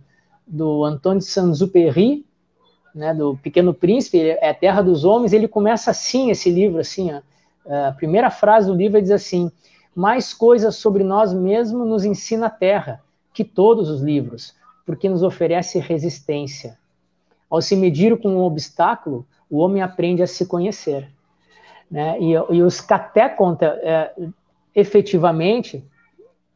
[0.47, 2.25] do Antônio Saint-Exupéry,
[2.95, 7.11] né, do Pequeno Príncipe, é a Terra dos Homens, ele começa assim, esse livro, assim,
[7.11, 7.21] ó,
[7.87, 9.51] a primeira frase do livro diz assim,
[9.93, 14.55] mais coisas sobre nós mesmos nos ensina a Terra, que todos os livros,
[14.85, 16.77] porque nos oferece resistência.
[17.49, 21.09] Ao se medir com um obstáculo, o homem aprende a se conhecer.
[21.89, 22.19] Né?
[22.19, 24.13] E, e os cateconta, é,
[24.73, 25.83] efetivamente,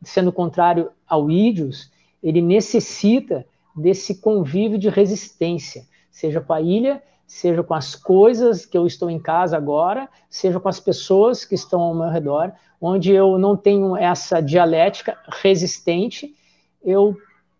[0.03, 7.63] sendo contrário ao ídios, ele necessita desse convívio de resistência, seja com a ilha, seja
[7.63, 11.81] com as coisas que eu estou em casa agora, seja com as pessoas que estão
[11.81, 16.35] ao meu redor, onde eu não tenho essa dialética resistente,
[16.83, 17.15] eu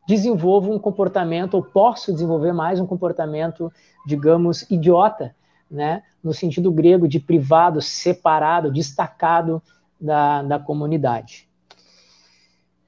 [0.07, 3.71] desenvolvo um comportamento, ou posso desenvolver mais um comportamento,
[4.05, 5.33] digamos, idiota,
[5.69, 9.61] né, no sentido grego de privado, separado, destacado
[9.99, 11.47] da, da comunidade.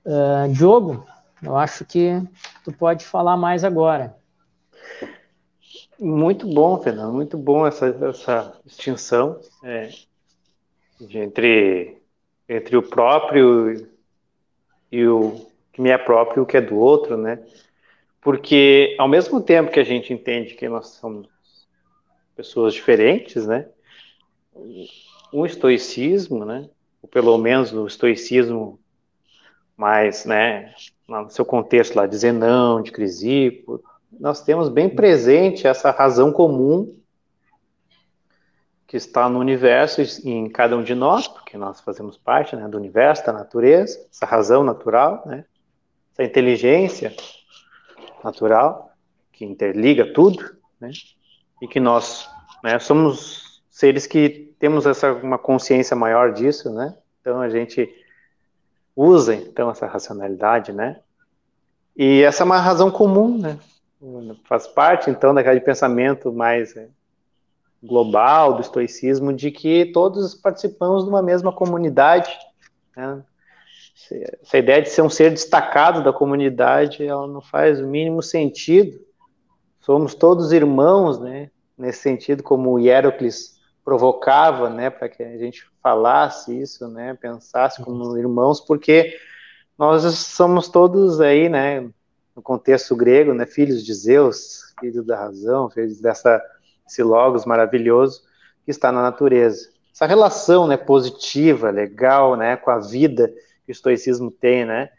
[0.05, 1.05] Uh, Diogo,
[1.43, 2.21] eu acho que
[2.63, 4.15] tu pode falar mais agora.
[5.99, 9.89] Muito bom, Fernando, muito bom essa, essa distinção é,
[10.99, 12.01] entre,
[12.47, 13.87] entre o próprio
[14.91, 17.39] e o que me é próprio e o que é do outro, né?
[18.21, 21.27] Porque ao mesmo tempo que a gente entende que nós somos
[22.35, 23.67] pessoas diferentes, né?
[25.33, 26.69] Um estoicismo, né?
[27.01, 28.79] Ou pelo menos o estoicismo
[29.75, 30.73] mais, né?
[31.07, 33.83] No seu contexto lá de Zenão, de Crisipo,
[34.19, 36.95] nós temos bem presente essa razão comum
[38.87, 42.67] que está no universo e em cada um de nós, porque nós fazemos parte né,
[42.67, 45.45] do universo, da natureza, essa razão natural, né,
[46.11, 47.11] essa inteligência
[48.23, 48.91] natural
[49.31, 50.91] que interliga tudo, né,
[51.59, 52.29] e que nós
[52.63, 57.91] né, somos seres que temos essa uma consciência maior disso, né, então a gente
[58.95, 60.99] usa então essa racionalidade, né,
[61.95, 63.57] e essa é uma razão comum, né,
[64.45, 66.87] faz parte então daquele pensamento mais é,
[67.83, 72.31] global do estoicismo de que todos participamos de uma mesma comunidade.
[72.95, 73.23] Né?
[74.41, 78.99] Essa ideia de ser um ser destacado da comunidade, ela não faz o mínimo sentido.
[79.81, 81.49] Somos todos irmãos, né?
[81.77, 88.17] Nesse sentido, como Hierocles provocava, né, para que a gente falasse isso, né, pensasse como
[88.17, 89.17] irmãos, porque
[89.77, 91.89] nós somos todos aí, né,
[92.35, 96.41] no contexto grego, né, filhos de Zeus, filhos da razão, filhos dessa
[96.87, 98.21] esse logos maravilhoso
[98.65, 99.69] que está na natureza.
[99.93, 103.27] Essa relação, né, positiva, legal, né, com a vida
[103.65, 104.89] que o estoicismo tem, né?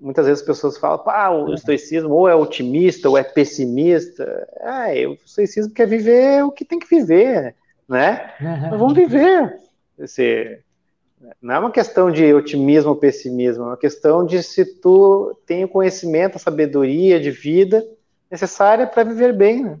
[0.00, 4.48] Muitas vezes as pessoas falam, pá, o estoicismo ou é otimista ou é pessimista.
[4.60, 7.56] Ah, o estoicismo quer viver o que tem que viver,
[7.88, 8.34] né?
[8.40, 9.56] Mas vamos viver.
[9.98, 10.62] Esse,
[11.40, 15.64] não é uma questão de otimismo ou pessimismo, é uma questão de se tu tem
[15.64, 17.84] o conhecimento, a sabedoria de vida
[18.30, 19.64] necessária para viver bem.
[19.64, 19.78] Né?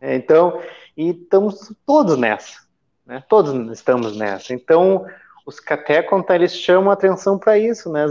[0.00, 0.60] É, então,
[0.96, 2.60] e estamos todos nessa,
[3.04, 3.22] né?
[3.28, 4.54] Todos estamos nessa.
[4.54, 5.04] Então,
[5.44, 8.06] os cateconta, eles chamam a atenção para isso, né?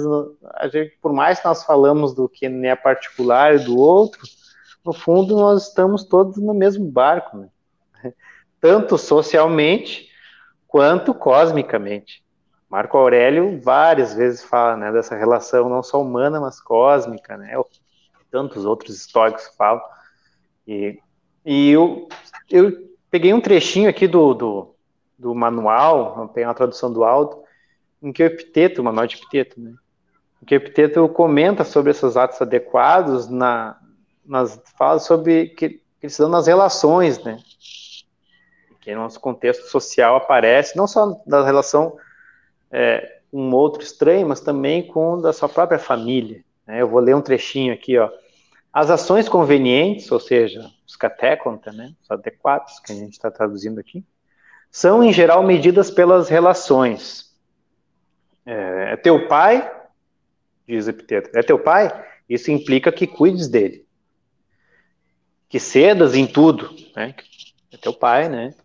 [0.56, 4.22] A gente, por mais que nós falamos do que é particular e do outro,
[4.86, 7.48] no fundo nós estamos todos no mesmo barco, né?
[8.60, 10.10] Tanto socialmente
[10.68, 12.24] quanto cosmicamente.
[12.70, 17.53] Marco Aurélio várias vezes fala né, dessa relação não só humana, mas cósmica, né?
[18.30, 19.82] Tantos outros históricos falam.
[20.68, 20.99] E,
[21.45, 22.10] e eu,
[22.49, 22.74] eu
[23.10, 24.76] peguei um trechinho aqui do, do,
[25.18, 27.41] do manual, tem uma tradução do áudio,
[28.01, 29.74] em que o Epiteto, o manual de Epiteto, né?
[30.41, 33.80] Em que o Epiteto comenta sobre esses atos adequados na,
[34.26, 37.39] nas fala sobre que, que eles dão nas relações, né?
[38.88, 41.98] Que no nosso contexto social aparece, não só da relação
[42.72, 46.42] é, com outro estranho, mas também com da sua própria família.
[46.66, 46.82] Né?
[46.82, 48.10] Eu vou ler um trechinho aqui, ó.
[48.72, 53.78] As ações convenientes, ou seja, os cateconta, né, os adequados, que a gente está traduzindo
[53.78, 54.06] aqui,
[54.72, 57.36] são em geral medidas pelas relações.
[58.46, 59.70] É, é teu pai,
[60.66, 61.92] diz Epiteto, é teu pai?
[62.30, 63.86] Isso implica que cuides dele.
[65.50, 67.14] Que cedas em tudo, né?
[67.70, 68.56] É teu pai, né?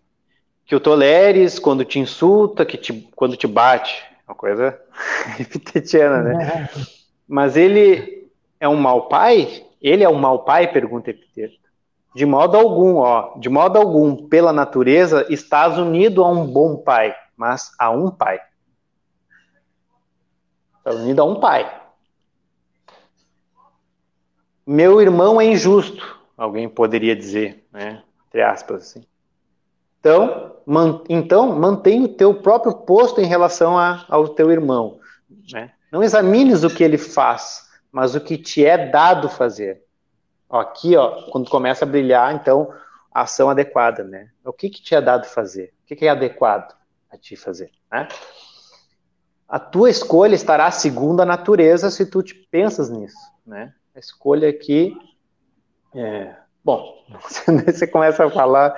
[0.72, 4.02] Que o toleres quando te insulta, que te, quando te bate.
[4.26, 4.80] Uma coisa
[5.38, 6.70] epitetiana, né?
[7.28, 8.26] Mas ele
[8.58, 9.66] é um mau pai?
[9.82, 10.72] Ele é um mau pai?
[10.72, 11.58] Pergunta Epiteto.
[12.14, 17.14] De modo algum, ó, de modo algum, pela natureza, estás unido a um bom pai,
[17.36, 18.40] mas a um pai.
[20.78, 21.82] Estás unido a um pai.
[24.66, 28.02] Meu irmão é injusto, alguém poderia dizer, né?
[28.26, 29.11] Entre aspas, assim.
[30.02, 34.98] Então, man, então mantém o teu próprio posto em relação a, ao teu irmão.
[35.52, 35.70] Né?
[35.92, 39.80] Não examines o que ele faz, mas o que te é dado fazer.
[40.48, 42.74] Ó, aqui, ó, quando começa a brilhar, então,
[43.14, 44.30] a ação adequada, né?
[44.44, 45.72] O que, que te é dado fazer?
[45.84, 46.74] O que, que é adequado
[47.08, 48.08] a ti fazer, né?
[49.48, 53.72] A tua escolha estará segundo a natureza se tu te pensas nisso, né?
[53.94, 54.96] A escolha aqui
[55.94, 56.34] é,
[56.64, 57.04] bom,
[57.66, 58.74] você começa a falar,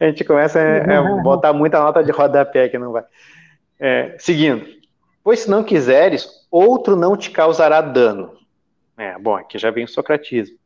[0.00, 3.04] a gente começa a botar muita nota de rodapé que não vai.
[3.80, 4.66] É, seguindo,
[5.22, 8.36] pois se não quiseres, outro não te causará dano.
[8.96, 10.58] É, bom, aqui já vem o socratismo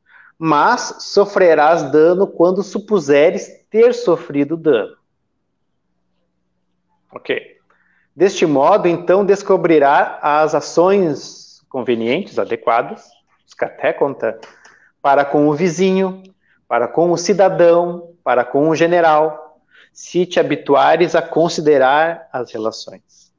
[0.45, 4.97] mas sofrerás dano quando supuseres ter sofrido dano.
[7.13, 7.59] Ok.
[8.17, 13.09] Deste modo, então, descobrirá as ações convenientes, adequadas,
[13.47, 14.41] os cateconta,
[15.01, 16.25] para com o vizinho,
[16.73, 19.61] para com o cidadão, para com o general,
[19.93, 23.31] se te habituares a considerar as relações.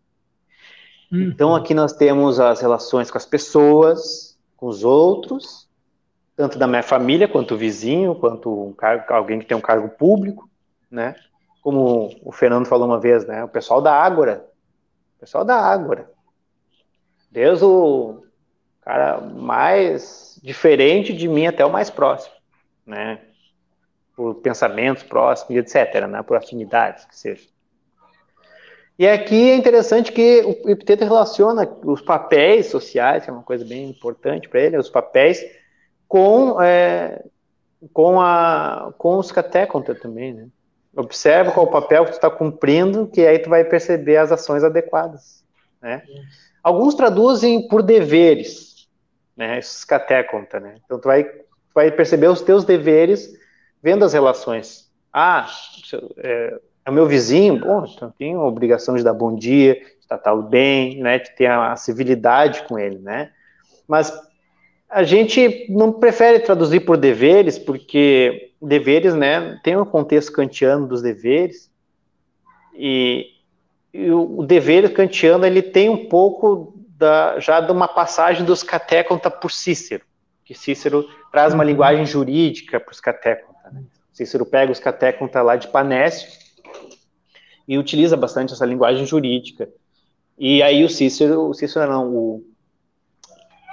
[1.12, 1.32] Uhum.
[1.34, 5.68] Então, aqui nós temos as relações com as pessoas, com os outros,
[6.36, 9.90] tanto da minha família, quanto o vizinho, quanto um cargo, alguém que tem um cargo
[9.90, 10.48] público,
[10.92, 11.16] né?
[11.64, 13.44] Como o Fernando falou uma vez, né?
[13.44, 14.46] O pessoal da Ágora.
[15.18, 16.08] O pessoal da Ágora.
[17.32, 18.24] Deus, o
[18.82, 22.43] cara mais diferente de mim até o mais próximo,
[22.86, 23.20] né?
[24.16, 26.22] Por pensamentos próximos, etc., né?
[26.22, 27.48] Por afinidades, que seja.
[28.98, 33.66] E aqui é interessante que o Epiteto relaciona os papéis sociais, que é uma coisa
[33.66, 35.44] bem importante para ele, os papéis
[36.08, 37.24] com, é,
[37.92, 40.48] com, a, com os cateconta também, né?
[40.96, 44.64] Observa qual o papel que tu está cumprindo, que aí tu vai perceber as ações
[44.64, 45.44] adequadas,
[45.82, 46.04] né?
[46.62, 48.88] Alguns traduzem por deveres,
[49.36, 49.58] né?
[49.58, 50.76] Esses cateconta, né?
[50.86, 51.24] Então tu vai,
[51.74, 53.34] vai perceber os teus deveres
[53.82, 54.90] vendo as relações.
[55.12, 55.48] Ah,
[56.18, 60.08] é, é o meu vizinho, bom, então tenho a obrigação de dar bom dia, de
[60.08, 61.20] tratar bem, né?
[61.20, 63.32] De ter a civilidade com ele, né?
[63.88, 64.12] Mas
[64.90, 71.02] a gente não prefere traduzir por deveres, porque deveres, né, tem um contexto kantiano dos
[71.02, 71.72] deveres,
[72.76, 73.26] e,
[73.94, 79.32] e o dever kantiano, ele tem um pouco da, já de uma passagem dos cateconta
[79.32, 80.04] por Cícero,
[80.46, 83.72] que Cícero traz uma linguagem jurídica para os cateconta.
[83.72, 83.84] Né?
[84.14, 86.30] Cícero pega os cateconta lá de Panécio
[87.68, 89.68] e utiliza bastante essa linguagem jurídica.
[90.38, 92.46] E aí o Cícero, o Cícero não, o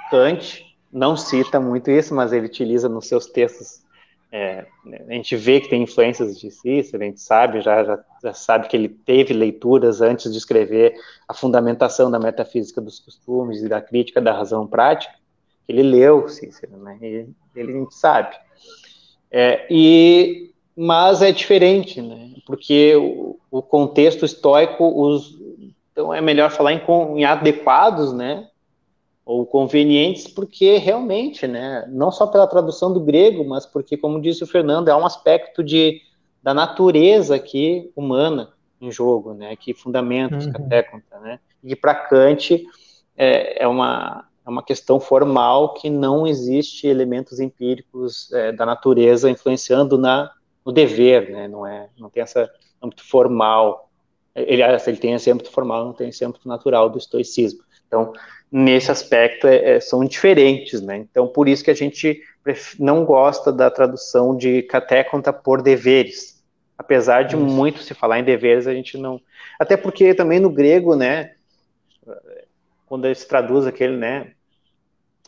[0.09, 3.83] Kant, não cita muito isso, mas ele utiliza nos seus textos.
[4.31, 4.65] É,
[5.07, 8.69] a gente vê que tem influências de Cícero, a gente sabe, já, já, já, sabe
[8.69, 10.95] que ele teve leituras antes de escrever
[11.27, 15.13] a fundamentação da metafísica dos costumes e da crítica da razão prática.
[15.67, 16.97] Ele leu Cícero, né?
[17.01, 18.35] E ele a gente sabe.
[19.29, 22.31] É, e, mas é diferente, né?
[22.45, 25.37] Porque o, o contexto estoico, os,
[25.91, 26.81] então é melhor falar em,
[27.17, 28.47] em adequados, né?
[29.25, 34.43] ou convenientes, porque realmente, né, não só pela tradução do grego, mas porque, como disse
[34.43, 36.01] o Fernando, é um aspecto de,
[36.41, 38.49] da natureza aqui humana
[38.79, 41.21] em jogo, né, que fundamenta os uhum.
[41.21, 42.65] né, e para Kant
[43.15, 49.97] é, é, uma, uma questão formal que não existe elementos empíricos é, da natureza influenciando
[49.97, 50.31] na,
[50.65, 52.49] no dever, né, não é, não tem essa
[52.81, 53.89] âmbito formal,
[54.35, 57.61] ele, ele tem esse âmbito formal, não tem esse âmbito natural do estoicismo.
[57.87, 58.13] Então,
[58.51, 60.97] nesse aspecto é, é, são diferentes, né?
[60.97, 62.21] Então, por isso que a gente
[62.79, 66.41] não gosta da tradução de cateconta por deveres.
[66.77, 69.21] Apesar de muito se falar em deveres, a gente não.
[69.59, 71.35] Até porque também no grego, né?
[72.87, 74.33] Quando se traduz aquele, né?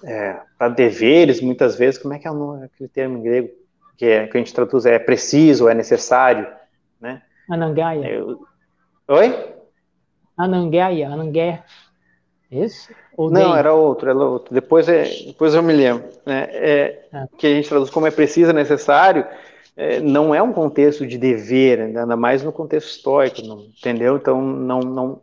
[0.04, 3.50] É, para deveres, muitas vezes, como é que é o nome, aquele termo em grego?
[3.98, 6.48] que, é, que a gente traduz é preciso, é necessário,
[7.00, 7.22] né?
[7.50, 8.08] Anangaia.
[8.08, 8.46] Eu...
[9.08, 9.54] Oi?
[10.38, 11.64] Anangaia, Anangué.
[12.52, 12.96] Esse?
[13.16, 14.54] Ou Não, era outro, era outro.
[14.54, 16.08] Depois, é, depois eu me lembro.
[16.26, 16.48] Né?
[16.50, 17.28] É, é.
[17.38, 19.26] Que a gente traduz como é preciso, é necessário,
[19.76, 24.18] é, não é um contexto de dever, ainda mais no contexto histórico, não, entendeu?
[24.18, 25.22] Então, não, não,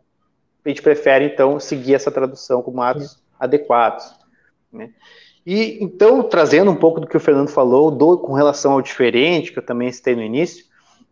[0.65, 4.20] a gente prefere, então, seguir essa tradução como atos adequados.
[4.71, 4.91] Né?
[5.45, 9.51] E, então, trazendo um pouco do que o Fernando falou, do, com relação ao diferente,
[9.51, 10.65] que eu também citei no início,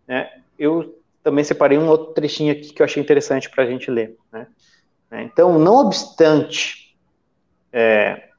[0.08, 3.90] né, eu também separei um outro trechinho aqui que eu achei interessante para a gente
[3.90, 4.16] ler.
[4.32, 4.48] Né?
[5.24, 6.96] Então, não obstante,
[7.74, 8.30] é,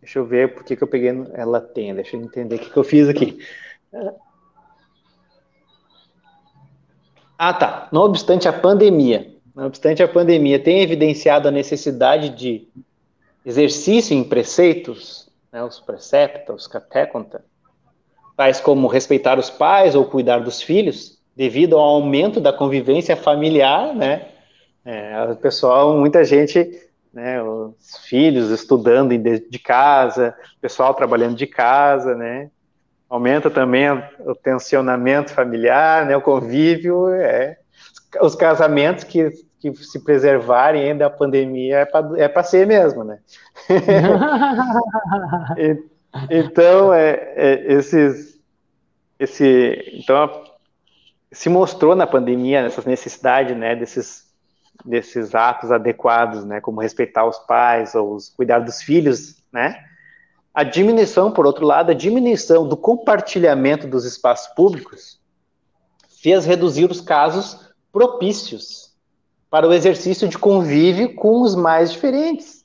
[0.00, 2.76] deixa eu ver por que eu peguei ela tem, deixa eu entender o que, que
[2.76, 3.38] eu fiz aqui.
[7.38, 7.88] Ah, tá.
[7.92, 12.68] Não obstante a pandemia, não obstante a pandemia tem evidenciado a necessidade de
[13.46, 17.44] exercício em preceitos, né, os preceptos, os cateconta,
[18.36, 23.94] tais como respeitar os pais ou cuidar dos filhos, devido ao aumento da convivência familiar,
[23.94, 24.28] né?
[24.84, 26.68] É, o pessoal, muita gente,
[27.12, 32.50] né, os filhos estudando de casa, o pessoal trabalhando de casa, né?
[33.08, 33.88] Aumenta também
[34.20, 37.58] o tensionamento familiar, né, o convívio, é,
[38.20, 39.30] os casamentos que,
[39.72, 43.20] que se preservarem ainda da pandemia é para é ser mesmo, né?
[46.30, 48.38] então, é, é, esses,
[49.18, 50.44] esse, então,
[51.32, 54.24] se mostrou na pandemia essa necessidade, né, desses,
[54.84, 59.76] desses atos adequados, né, como respeitar os pais ou os, cuidar dos filhos, né,
[60.54, 65.20] a diminuição, por outro lado, a diminuição do compartilhamento dos espaços públicos
[66.22, 68.85] fez reduzir os casos propícios
[69.50, 72.64] para o exercício de convívio com os mais diferentes,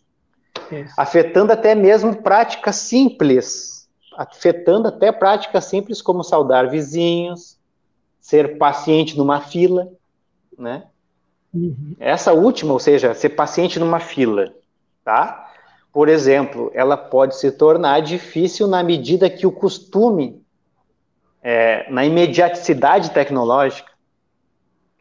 [0.71, 0.93] Isso.
[0.97, 7.57] afetando até mesmo práticas simples, afetando até práticas simples como saudar vizinhos,
[8.19, 9.88] ser paciente numa fila,
[10.57, 10.84] né?
[11.53, 11.95] Uhum.
[11.99, 14.53] Essa última, ou seja, ser paciente numa fila,
[15.03, 15.51] tá?
[15.91, 20.41] por exemplo, ela pode se tornar difícil na medida que o costume,
[21.43, 23.90] é, na imediaticidade tecnológica,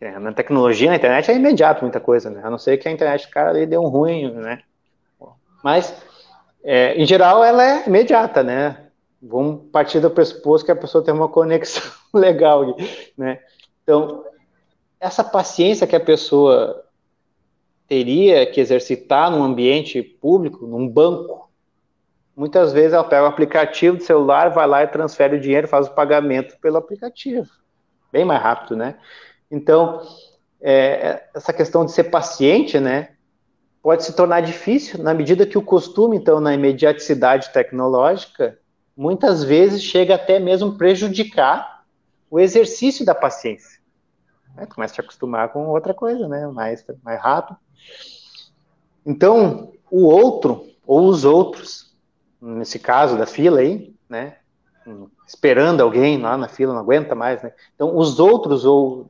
[0.01, 2.41] é, na tecnologia, na internet é imediato muita coisa, né?
[2.43, 4.63] A não ser que a internet, cara, ali deu um ruim, né?
[5.63, 5.95] Mas,
[6.65, 8.87] é, em geral, ela é imediata, né?
[9.23, 11.83] Vamos partir do pressuposto que a pessoa tem uma conexão
[12.15, 12.75] legal,
[13.17, 13.41] né?
[13.83, 14.25] Então,
[14.99, 16.83] essa paciência que a pessoa
[17.87, 21.51] teria que exercitar num ambiente público, num banco,
[22.35, 25.89] muitas vezes ela pega o aplicativo do celular, vai lá e transfere o dinheiro, faz
[25.89, 27.51] o pagamento pelo aplicativo.
[28.11, 28.97] Bem mais rápido, né?
[29.51, 30.03] Então,
[30.61, 33.11] é, essa questão de ser paciente, né,
[33.83, 38.59] pode se tornar difícil na medida que o costume, então, na imediaticidade tecnológica,
[38.97, 41.85] muitas vezes chega até mesmo prejudicar
[42.31, 43.81] o exercício da paciência.
[44.75, 46.47] Começa a te acostumar com outra coisa, né?
[46.49, 47.59] Mais, mais rápido.
[49.07, 51.95] Então, o outro, ou os outros,
[52.41, 54.37] nesse caso da fila aí, né?
[55.27, 57.53] Esperando alguém lá na fila, não aguenta mais, né?
[57.75, 59.07] Então, os outros, ou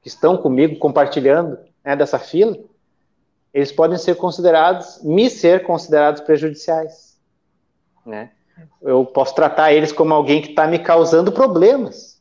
[0.00, 2.56] que estão comigo compartilhando né, dessa fila,
[3.52, 7.16] eles podem ser considerados, me ser considerados prejudiciais,
[8.04, 8.30] né?
[8.80, 12.20] Eu posso tratar eles como alguém que está me causando problemas.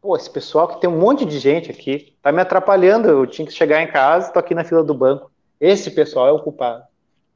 [0.00, 3.08] Pô, esse pessoal que tem um monte de gente aqui, está me atrapalhando.
[3.08, 5.30] Eu tinha que chegar em casa, estou aqui na fila do banco.
[5.60, 6.84] Esse pessoal é o culpado,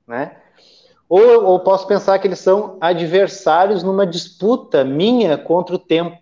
[0.06, 0.36] né?
[1.10, 6.16] Ou eu posso pensar que eles são adversários numa disputa minha contra o tempo,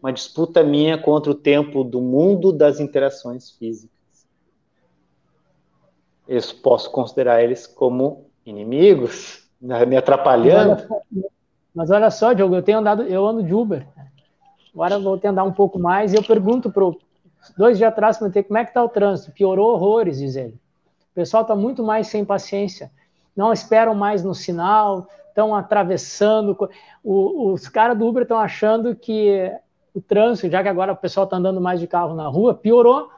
[0.00, 3.90] uma disputa minha contra o tempo do mundo das interações físicas.
[6.28, 10.86] Eu posso considerar eles como inimigos, né, me atrapalhando.
[11.74, 13.84] Mas olha, só, Diogo, eu tenho andado, eu ando de Uber.
[14.72, 16.84] Agora vou ter andar um pouco mais e eu pergunto para
[17.58, 19.32] dois dias atrás, perguntei como é que está o trânsito.
[19.32, 20.54] Piorou horrores, diz ele.
[21.10, 22.88] O pessoal está muito mais sem paciência.
[23.40, 26.68] Não esperam mais no sinal, estão atravessando.
[27.02, 29.50] O, os caras do Uber estão achando que
[29.94, 33.08] o trânsito, já que agora o pessoal está andando mais de carro na rua, piorou.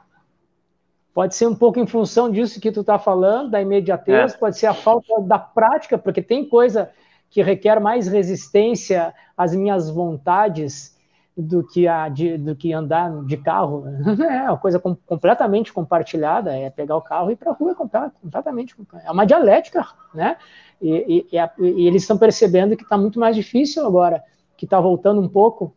[1.13, 4.37] Pode ser um pouco em função disso que tu está falando, da imediatez, é.
[4.37, 6.89] pode ser a falta da prática, porque tem coisa
[7.29, 10.97] que requer mais resistência às minhas vontades
[11.35, 13.85] do que, a, de, do que andar de carro.
[14.23, 17.75] É uma coisa com, completamente compartilhada, é pegar o carro e ir para a rua
[17.75, 18.75] completamente.
[19.03, 20.37] É uma dialética, né?
[20.81, 24.23] E, e, e eles estão percebendo que está muito mais difícil agora,
[24.57, 25.73] que está voltando um pouco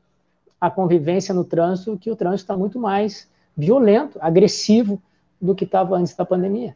[0.61, 5.01] a convivência no trânsito, que o trânsito está muito mais violento, agressivo
[5.41, 6.75] do que estava antes da pandemia.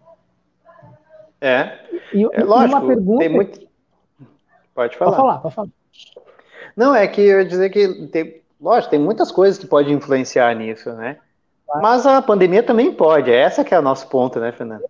[1.41, 1.79] É,
[2.13, 3.29] e, é lógico, uma pergunta...
[3.29, 3.69] Muito...
[4.75, 5.11] Pode falar.
[5.11, 5.69] Pode falar, pode falar.
[6.77, 10.55] Não, é que eu ia dizer que tem, lógico, tem muitas coisas que podem influenciar
[10.55, 11.19] nisso, né?
[11.81, 14.85] Mas a pandemia também pode, essa que é o nosso ponto, né, Fernando?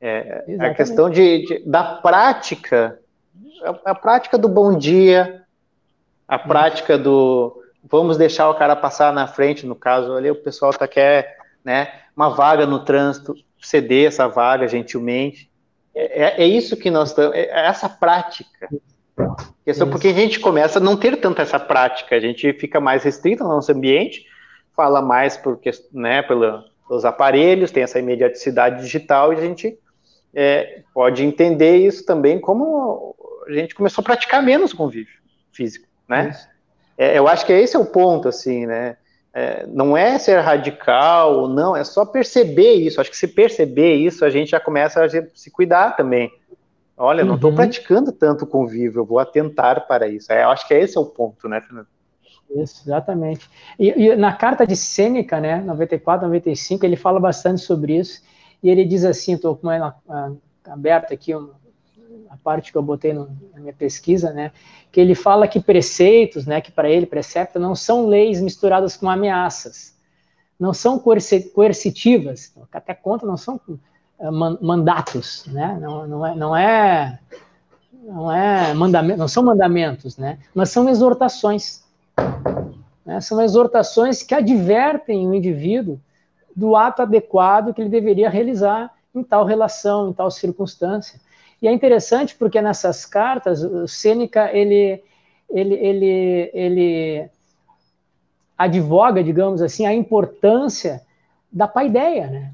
[0.00, 3.00] É, a questão de, de, da prática,
[3.62, 5.42] a, a, prática do bom dia,
[6.28, 10.72] a prática do vamos deixar o cara passar na frente, no caso ali o pessoal
[10.72, 15.50] tá quer, né, uma vaga no trânsito, ceder essa vaga gentilmente.
[15.94, 18.68] É, é, é isso que nós estamos, é, é essa prática.
[19.64, 23.02] Questão porque a gente começa a não ter tanto essa prática, a gente fica mais
[23.02, 24.26] restrito no nosso ambiente,
[24.76, 25.58] fala mais por,
[25.92, 29.78] né, pelo, pelos aparelhos, tem essa imediaticidade digital e a gente
[30.34, 33.16] é, pode entender isso também como
[33.48, 35.14] a gente começou a praticar menos convívio
[35.52, 36.36] físico, né?
[36.98, 38.96] É, eu acho que esse é o ponto, assim, né?
[39.32, 43.00] É, não é ser radical, não, é só perceber isso.
[43.00, 46.32] Acho que se perceber isso, a gente já começa a se cuidar também.
[46.96, 47.56] Olha, não estou uhum.
[47.56, 50.32] praticando tanto convívio, eu vou atentar para isso.
[50.32, 51.88] É, eu acho que esse é o ponto, né, Fernando?
[52.50, 53.50] Isso, exatamente.
[53.78, 58.22] E, e, na carta de Sêneca, né, 94, 95, ele fala bastante sobre isso,
[58.62, 59.96] e ele diz assim, estou com ela
[60.64, 64.52] aberta aqui, a parte que eu botei no, na minha pesquisa, né,
[64.90, 69.10] que ele fala que preceitos, né, que para ele, precepto, não são leis misturadas com
[69.10, 69.94] ameaças,
[70.58, 73.60] não são coercitivas, até conta, não são
[74.60, 77.18] mandatos, né, não, não é, não é
[78.06, 80.38] não é mandamento, não são mandamentos, né?
[80.54, 81.84] Mas são exortações.
[83.04, 83.20] Né?
[83.20, 86.00] São exortações que advertem o indivíduo
[86.54, 91.20] do ato adequado que ele deveria realizar em tal relação, em tal circunstância.
[91.60, 95.02] E é interessante porque nessas cartas, o Sêneca, ele,
[95.50, 97.30] ele, ele, ele
[98.56, 101.02] advoga, digamos assim, a importância
[101.50, 102.52] da paideia, né?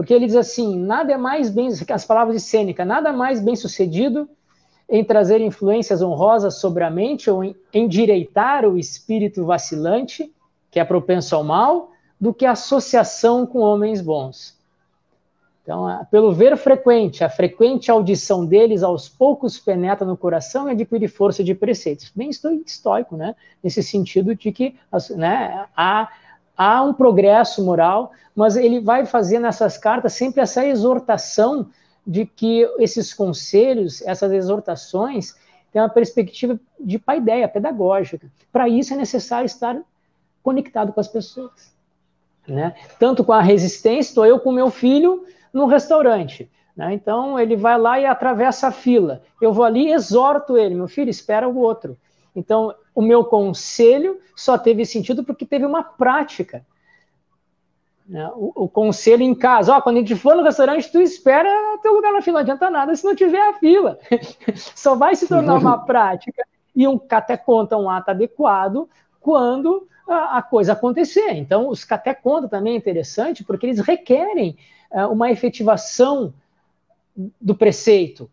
[0.00, 3.54] Porque ele diz assim, nada é mais bem, as palavras de Sêneca, nada mais bem
[3.54, 4.26] sucedido
[4.88, 10.32] em trazer influências honrosas sobre a mente ou em endireitar o espírito vacilante,
[10.70, 14.58] que é propenso ao mal, do que associação com homens bons.
[15.62, 21.08] Então, pelo ver frequente, a frequente audição deles aos poucos penetra no coração e adquire
[21.08, 22.10] força de preceitos.
[22.16, 22.30] Bem
[22.64, 23.36] estoico, né?
[23.62, 24.76] Nesse sentido de que
[25.14, 26.08] né, há,
[26.60, 31.70] há um progresso moral, mas ele vai fazer nessas cartas sempre essa exortação
[32.06, 35.34] de que esses conselhos, essas exortações,
[35.72, 38.30] têm uma perspectiva de paideia, pedagógica.
[38.52, 39.80] Para isso é necessário estar
[40.42, 41.72] conectado com as pessoas.
[42.46, 42.74] Né?
[42.98, 46.50] Tanto com a resistência, estou eu com meu filho no restaurante.
[46.76, 46.92] Né?
[46.92, 49.22] Então ele vai lá e atravessa a fila.
[49.40, 51.96] Eu vou ali e exorto ele, meu filho, espera o outro.
[52.36, 56.64] Então o meu conselho só teve sentido porque teve uma prática.
[58.06, 58.30] Né?
[58.34, 61.48] O, o, conselho em casa, ó, quando a gente for no restaurante, tu espera
[61.82, 63.98] teu lugar na fila, não adianta nada se não tiver a fila.
[64.54, 66.46] Só vai se tornar uma prática
[66.76, 68.88] e um até conta um ato adequado
[69.18, 71.32] quando a, a coisa acontecer.
[71.32, 74.58] Então, os até conta também é interessante porque eles requerem
[74.90, 76.34] uh, uma efetivação
[77.40, 78.30] do preceito.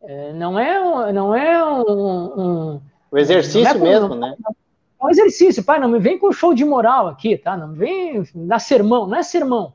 [0.00, 2.80] Uh, não é, não é um, um
[3.14, 4.34] o exercício é mesmo, né?
[5.00, 7.56] um exercício, pai, não me vem com show de moral aqui, tá?
[7.56, 9.72] Não me vem dar sermão, não é sermão,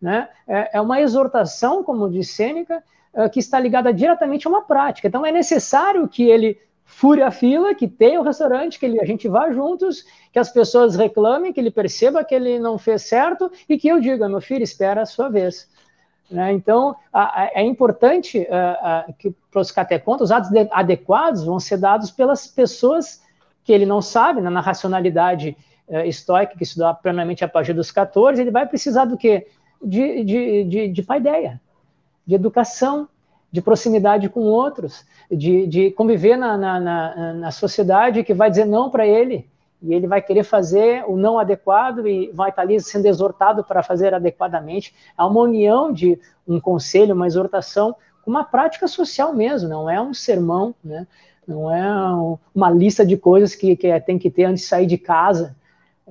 [0.00, 0.28] né?
[0.46, 2.80] É, é uma exortação, como diz Sêneca,
[3.12, 5.08] é, que está ligada diretamente a uma prática.
[5.08, 9.04] Então é necessário que ele fure a fila, que tenha o restaurante, que ele, a
[9.04, 13.50] gente vá juntos, que as pessoas reclamem, que ele perceba que ele não fez certo
[13.68, 15.68] e que eu diga, meu filho, espera a sua vez.
[16.30, 16.52] Né?
[16.52, 21.60] Então, a, a, é importante a, que para os catecontos, os atos de, adequados vão
[21.60, 23.22] ser dados pelas pessoas
[23.64, 25.56] que ele não sabe, né, na racionalidade
[25.88, 29.48] uh, estoica, que estudou plenamente a partir dos 14, ele vai precisar do quê?
[29.82, 31.60] De, de, de, de paideia,
[32.24, 33.08] de educação,
[33.50, 38.64] de proximidade com outros, de, de conviver na, na, na, na sociedade que vai dizer
[38.64, 39.48] não para ele,
[39.86, 43.82] e ele vai querer fazer o não adequado e vai estar ali sendo exortado para
[43.82, 44.94] fazer adequadamente.
[45.16, 50.00] Há uma união de um conselho, uma exortação, com uma prática social mesmo, não é
[50.00, 51.06] um sermão, né?
[51.46, 54.86] não é uma lista de coisas que, que é, tem que ter antes de sair
[54.86, 55.54] de casa.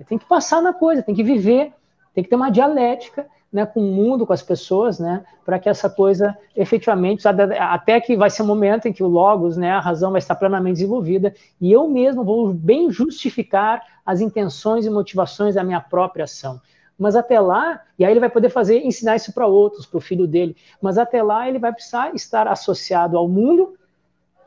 [0.08, 1.74] Tem que passar na coisa, tem que viver,
[2.14, 5.70] tem que ter uma dialética né, com o mundo, com as pessoas, né, para que
[5.70, 9.80] essa coisa efetivamente, até que vai ser um momento em que o Logos, né, a
[9.80, 15.56] razão vai estar plenamente desenvolvida, e eu mesmo vou bem justificar as intenções e motivações
[15.56, 16.60] da minha própria ação.
[17.00, 20.02] Mas até lá, e aí ele vai poder fazer, ensinar isso para outros, para o
[20.02, 23.74] filho dele, mas até lá ele vai precisar estar associado ao mundo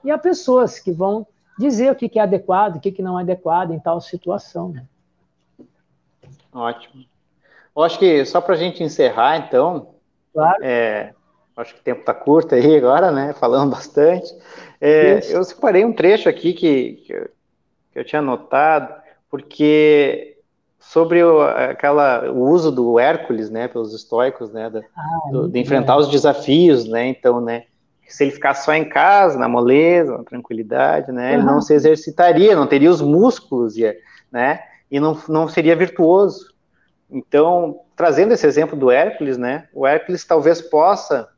[0.05, 1.27] e há pessoas que vão
[1.59, 4.69] dizer o que é adequado, o que não é adequado em tal situação.
[4.69, 4.85] Né?
[6.53, 7.07] Ótimo.
[7.79, 9.91] Eu acho que só para a gente encerrar, então,
[10.35, 10.59] claro.
[10.65, 11.15] é,
[11.57, 13.33] acho que o tempo está curto aí agora, né?
[13.35, 14.35] Falando bastante.
[14.81, 17.31] É, eu separei um trecho aqui que, que,
[17.93, 18.93] que eu tinha notado,
[19.31, 20.39] porque
[20.81, 25.61] sobre o, aquela, o uso do Hércules, né, pelos estoicos, né, da, ah, do, de
[25.61, 27.65] enfrentar os desafios, né, então, né,
[28.09, 31.35] se ele ficasse só em casa, na moleza, na tranquilidade, né, uhum.
[31.35, 33.75] ele não se exercitaria, não teria os músculos,
[34.33, 36.58] né, e não, não seria virtuoso.
[37.11, 41.29] Então, trazendo esse exemplo do Hércules, né, o Hércules talvez possa,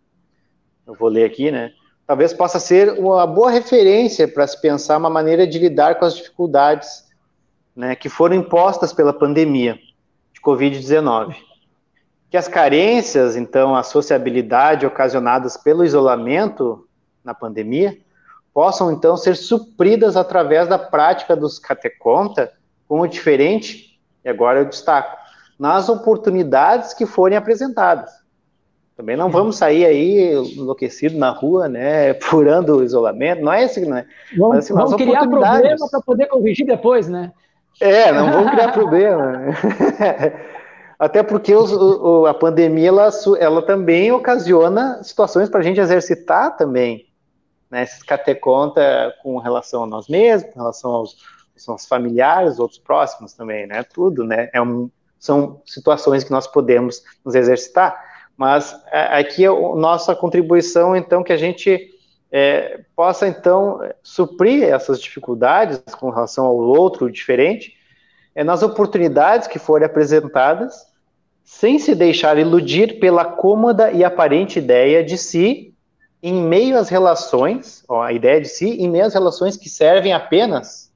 [0.87, 1.73] eu vou ler aqui, né,
[2.07, 6.16] talvez possa ser uma boa referência para se pensar uma maneira de lidar com as
[6.16, 7.09] dificuldades
[7.75, 9.79] né, que foram impostas pela pandemia
[10.33, 11.37] de Covid-19.
[12.29, 16.87] Que as carências, então, a sociabilidade ocasionadas pelo isolamento
[17.25, 17.97] na pandemia,
[18.53, 22.53] possam, então, ser supridas através da prática dos cateconta
[22.89, 25.16] com o diferente, e agora eu destaco,
[25.61, 28.11] nas oportunidades que forem apresentadas.
[28.96, 33.84] Também não vamos sair aí enlouquecido na rua, né, furando o isolamento, não é esse,
[33.84, 34.06] né?
[34.38, 37.30] Vamos, assim, vamos criar problema para poder corrigir depois, né?
[37.78, 39.48] É, não vamos criar problema.
[40.98, 46.56] Até porque os, o, a pandemia, ela, ela também ocasiona situações para a gente exercitar
[46.56, 47.06] também,
[47.70, 51.16] né, esses cateconta com relação a nós mesmos, com relação aos,
[51.68, 54.90] aos familiares, outros próximos também, né, tudo, né, é um,
[55.21, 58.03] são situações que nós podemos nos exercitar.
[58.37, 61.91] Mas é, aqui a nossa contribuição, então, que a gente
[62.33, 67.77] é, possa, então, suprir essas dificuldades com relação ao outro diferente,
[68.35, 70.87] é nas oportunidades que forem apresentadas,
[71.45, 75.75] sem se deixar iludir pela cômoda e aparente ideia de si
[76.23, 80.12] em meio às relações, ó, a ideia de si em meio às relações que servem
[80.12, 80.91] apenas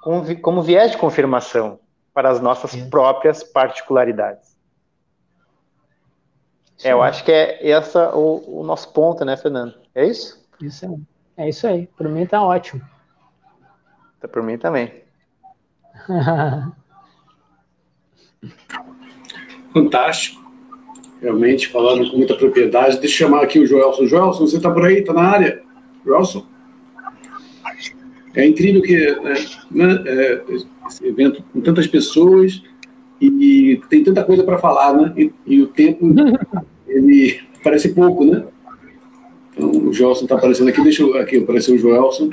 [0.00, 1.78] como, como viés de confirmação
[2.14, 4.54] para as nossas próprias particularidades.
[6.82, 9.74] É, eu acho que é essa o, o, nosso ponto, né, Fernando?
[9.94, 10.42] É isso?
[10.60, 10.96] Isso aí.
[11.36, 11.88] É isso aí.
[11.96, 12.80] Para mim tá ótimo.
[14.20, 15.02] Tá para mim também.
[19.72, 20.44] Fantástico.
[21.20, 22.98] Realmente, falando com muita propriedade.
[22.98, 24.06] Deixa eu chamar aqui o Joelson.
[24.06, 24.98] Joelson, você está por aí?
[24.98, 25.62] Está na área?
[26.04, 26.46] Joelson?
[28.34, 29.34] É incrível que né,
[29.70, 30.42] né, é,
[30.86, 32.62] esse evento com tantas pessoas
[33.20, 35.14] e tem tanta coisa para falar, né?
[35.16, 36.06] E, e, o tempo
[36.86, 38.44] ele parece pouco, né?
[39.52, 42.28] Então o Joelson está aparecendo aqui, deixa eu aqui aparecer o Joelson.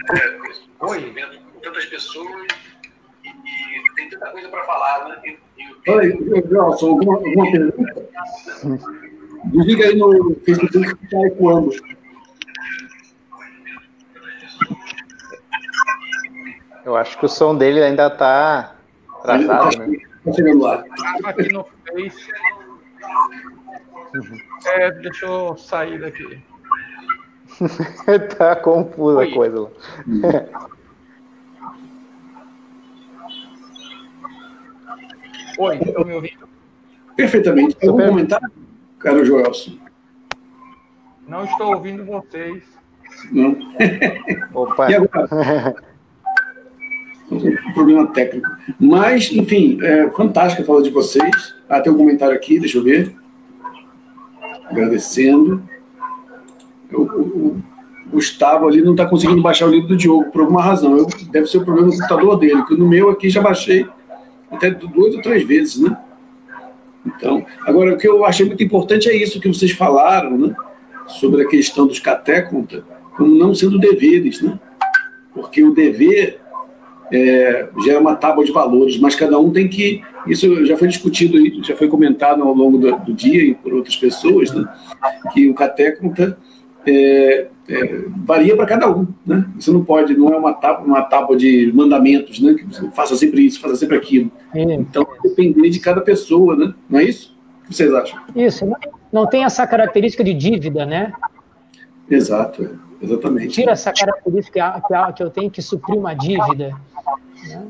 [0.81, 2.47] Oi, vendo tantas pessoas
[3.23, 5.21] e, e, tem tanta coisa para falar, né?
[5.23, 8.09] E, e Oi, Joelson, alguma, alguma pergunta?
[9.45, 11.71] Desliga aí no Facebook que está ecoando.
[16.83, 18.75] Eu acho que o som dele ainda está
[19.21, 19.97] travado, né?
[20.25, 20.83] Tá lá.
[21.23, 22.31] Aqui no Face.
[24.65, 26.43] É, deixa eu sair daqui.
[28.37, 29.29] tá confusa Oi.
[29.29, 29.69] a coisa lá.
[35.59, 36.49] Oi, estão me ouvindo?
[37.15, 37.75] Perfeitamente.
[37.81, 38.09] Algum Super...
[38.09, 38.51] comentário,
[38.97, 39.77] cara Joelson?
[41.27, 42.63] Não estou ouvindo vocês.
[43.31, 43.55] Não.
[44.53, 44.87] Opa.
[44.91, 45.90] E agora?
[47.31, 48.49] Um problema técnico.
[48.79, 51.55] Mas, enfim, é fantástica a fala de vocês.
[51.69, 53.15] Ah, tem um comentário aqui, deixa eu ver.
[54.69, 55.63] Agradecendo.
[56.91, 57.63] O, o, o
[58.11, 60.97] Gustavo ali não está conseguindo baixar o livro do Diogo, por alguma razão.
[60.97, 63.87] Eu, deve ser o problema do computador dele, que no meu aqui já baixei
[64.51, 65.97] até duas ou três vezes, né?
[67.05, 70.53] Então, agora, o que eu achei muito importante é isso que vocês falaram, né?
[71.07, 72.83] Sobre a questão dos catéconta,
[73.15, 74.59] como não sendo deveres, né?
[75.33, 76.40] Porque o dever
[77.11, 80.01] é, gera uma tábua de valores, mas cada um tem que.
[80.27, 83.95] Isso já foi discutido, já foi comentado ao longo do, do dia e por outras
[83.95, 84.65] pessoas, né,
[85.33, 86.37] que o catécnica
[86.85, 89.07] é, é, varia para cada um.
[89.25, 89.45] Né?
[89.59, 93.15] Você não pode, não é uma tábua, uma tábua de mandamentos, né, que você faça
[93.15, 94.31] sempre isso, faça sempre aquilo.
[94.53, 96.73] Então, depende de cada pessoa, né?
[96.89, 97.35] não é isso?
[97.63, 98.19] O que vocês acham?
[98.35, 98.65] Isso,
[99.11, 101.13] não tem essa característica de dívida, né?
[102.09, 102.69] Exato, é.
[103.01, 103.49] Exatamente.
[103.49, 106.71] Tira essa característica que, que eu tenho que suprir uma dívida.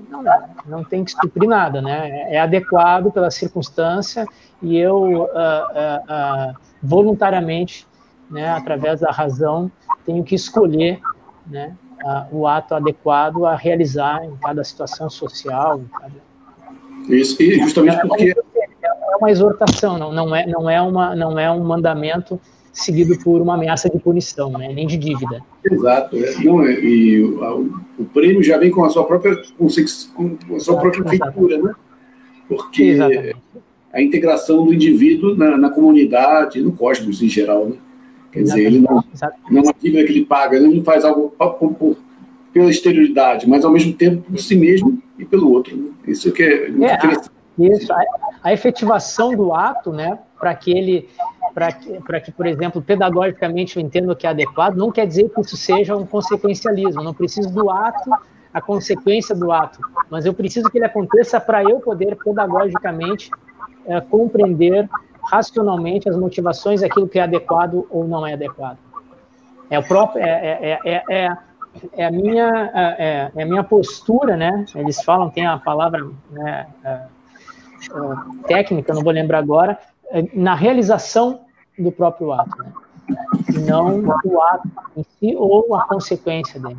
[0.09, 0.23] Não,
[0.67, 2.27] não tem que suprir nada, né?
[2.33, 4.25] É adequado pela circunstância
[4.61, 7.87] e eu uh, uh, uh, voluntariamente,
[8.29, 9.71] né, através da razão,
[10.05, 10.99] tenho que escolher,
[11.47, 11.75] né,
[12.31, 15.81] o ato adequado a realizar em cada situação social.
[15.99, 16.13] Cada...
[17.07, 18.33] Isso, e justamente porque
[18.83, 22.39] é uma exortação, não, não é, não é uma, não é um mandamento
[22.71, 24.71] seguido por uma ameaça de punição, né?
[24.73, 25.41] nem de dívida.
[25.63, 26.17] Exato.
[26.17, 26.43] É.
[26.43, 30.59] Não, é, e o, o, prêmio já vem com a sua própria, com, com a
[30.59, 31.73] sua própria feitura, né?
[32.47, 33.35] Porque Exatamente.
[33.93, 37.75] a integração do indivíduo na, na, comunidade, no cosmos em geral, né?
[38.31, 38.69] Quer Exatamente.
[38.69, 39.03] dizer, ele não,
[39.49, 41.97] não é uma dívida que ele paga, ele não faz algo por, por,
[42.53, 45.75] pela exterioridade, mas ao mesmo tempo por si mesmo e pelo outro.
[45.75, 45.89] Né?
[46.07, 47.29] Isso que é muito é, interessante.
[47.59, 48.03] Isso, a,
[48.43, 51.07] a, efetivação do ato, né, para que ele,
[51.53, 55.41] para que, que, por exemplo, pedagogicamente eu entenda que é adequado, não quer dizer que
[55.41, 57.01] isso seja um consequencialismo.
[57.01, 58.11] Eu não preciso do ato,
[58.53, 59.79] a consequência do ato,
[60.09, 63.29] mas eu preciso que ele aconteça para eu poder pedagogicamente
[63.85, 64.89] é, compreender
[65.23, 68.77] racionalmente as motivações daquilo que é adequado ou não é adequado.
[69.69, 71.37] É o próprio, é, é, é,
[71.93, 74.65] é a minha, é, é, a minha postura, né?
[74.75, 76.67] Eles falam, tem a palavra né,
[78.47, 79.77] técnica, não vou lembrar agora,
[80.33, 81.41] na realização
[81.77, 82.71] do próprio ato, né?
[83.65, 86.77] não o ato em si ou a consequência dele.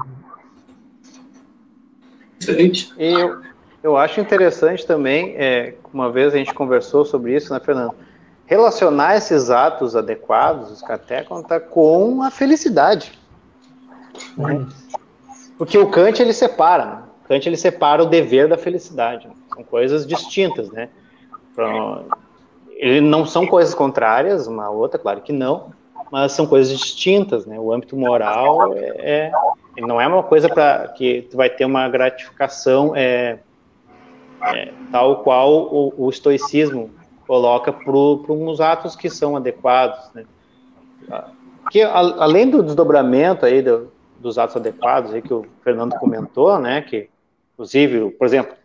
[2.41, 2.93] Excelente.
[2.99, 3.41] Eu,
[3.83, 7.95] eu acho interessante também, é, uma vez a gente conversou sobre isso, né, Fernando?
[8.47, 13.19] Relacionar esses atos adequados, os cateconta, com a felicidade.
[14.37, 14.67] Né?
[15.57, 17.03] Porque o Kant ele separa, né?
[17.29, 19.29] Kant ele separa o dever da felicidade.
[19.29, 19.35] Né?
[19.55, 20.89] São coisas distintas, né?
[22.83, 25.73] Ele não são coisas contrárias, uma outra, claro que não,
[26.11, 27.57] mas são coisas distintas, né?
[27.57, 29.31] O âmbito moral é,
[29.79, 33.39] é não é uma coisa para que tu vai ter uma gratificação é,
[34.43, 36.91] é, tal qual o, o estoicismo
[37.25, 40.25] coloca para uns atos que são adequados, né?
[41.71, 46.59] Que a, além do desdobramento aí do, dos atos adequados aí que o Fernando comentou,
[46.59, 46.81] né?
[46.83, 47.09] Que
[47.55, 48.57] inclusive, por exemplo,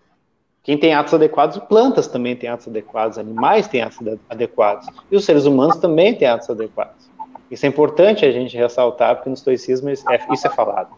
[0.68, 4.00] quem tem atos adequados, plantas também têm atos adequados, animais têm atos
[4.30, 7.10] adequados e os seres humanos também têm atos adequados.
[7.50, 10.90] Isso é importante a gente ressaltar, porque no estoicismo isso é, isso é falado.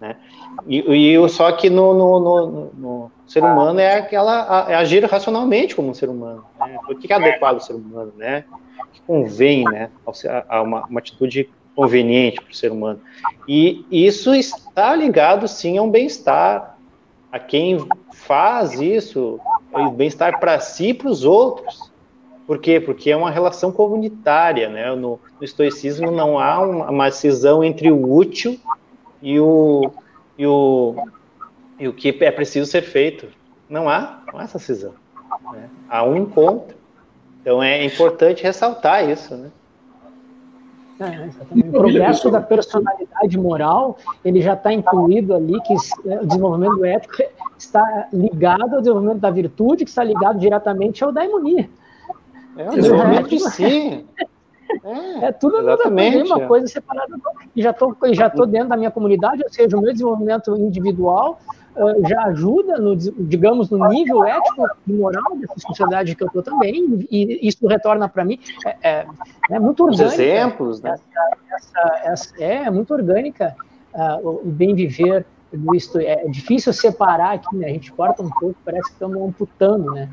[0.00, 0.14] Né?
[0.68, 5.74] E, e só que no, no, no, no, ser humano é aquela é agir racionalmente
[5.74, 6.44] como um ser humano.
[6.60, 6.78] Né?
[6.88, 8.44] O que é adequado ao ser humano, né?
[8.80, 9.90] O que convém, né?
[10.48, 13.00] A uma, uma atitude conveniente para o ser humano.
[13.48, 16.78] E isso está ligado sim a um bem-estar,
[17.32, 17.84] a quem
[18.16, 19.38] faz isso,
[19.72, 21.90] o bem-estar para si e para os outros.
[22.46, 22.80] Por quê?
[22.80, 24.94] Porque é uma relação comunitária, né?
[24.94, 28.58] No, no estoicismo não há uma, uma cisão entre o útil
[29.20, 29.90] e o,
[30.38, 30.94] e o,
[31.78, 33.28] e o que é preciso ser feito.
[33.68, 34.94] Não há, não há essa cisão.
[35.52, 35.68] Né?
[35.88, 36.76] Há um encontro.
[37.40, 39.50] Então é importante ressaltar isso, né?
[40.98, 45.74] É, o progresso da personalidade moral, ele já está incluído ali, que
[46.08, 47.14] é, o desenvolvimento ético
[47.58, 51.68] está ligado ao desenvolvimento da virtude, que está ligado diretamente ao daimonia.
[52.56, 54.06] É, o desenvolvimento de si.
[54.84, 57.14] É, é tudo exatamente, a mesma coisa separada.
[57.54, 61.38] E já estou já tô dentro da minha comunidade, ou seja, o meu desenvolvimento individual
[62.08, 67.06] já ajuda, no, digamos, no nível ético e moral dessa sociedade que eu estou também,
[67.10, 68.38] e isso retorna para mim.
[68.64, 69.06] É, é,
[69.50, 70.06] é, muito orgânica.
[70.06, 70.94] Os exemplos, né?
[70.94, 73.54] Essa, essa, essa, é, muito orgânica
[73.94, 77.66] uh, o bem viver do É difícil separar aqui, né?
[77.66, 80.08] A gente corta um pouco, parece que estamos amputando, né?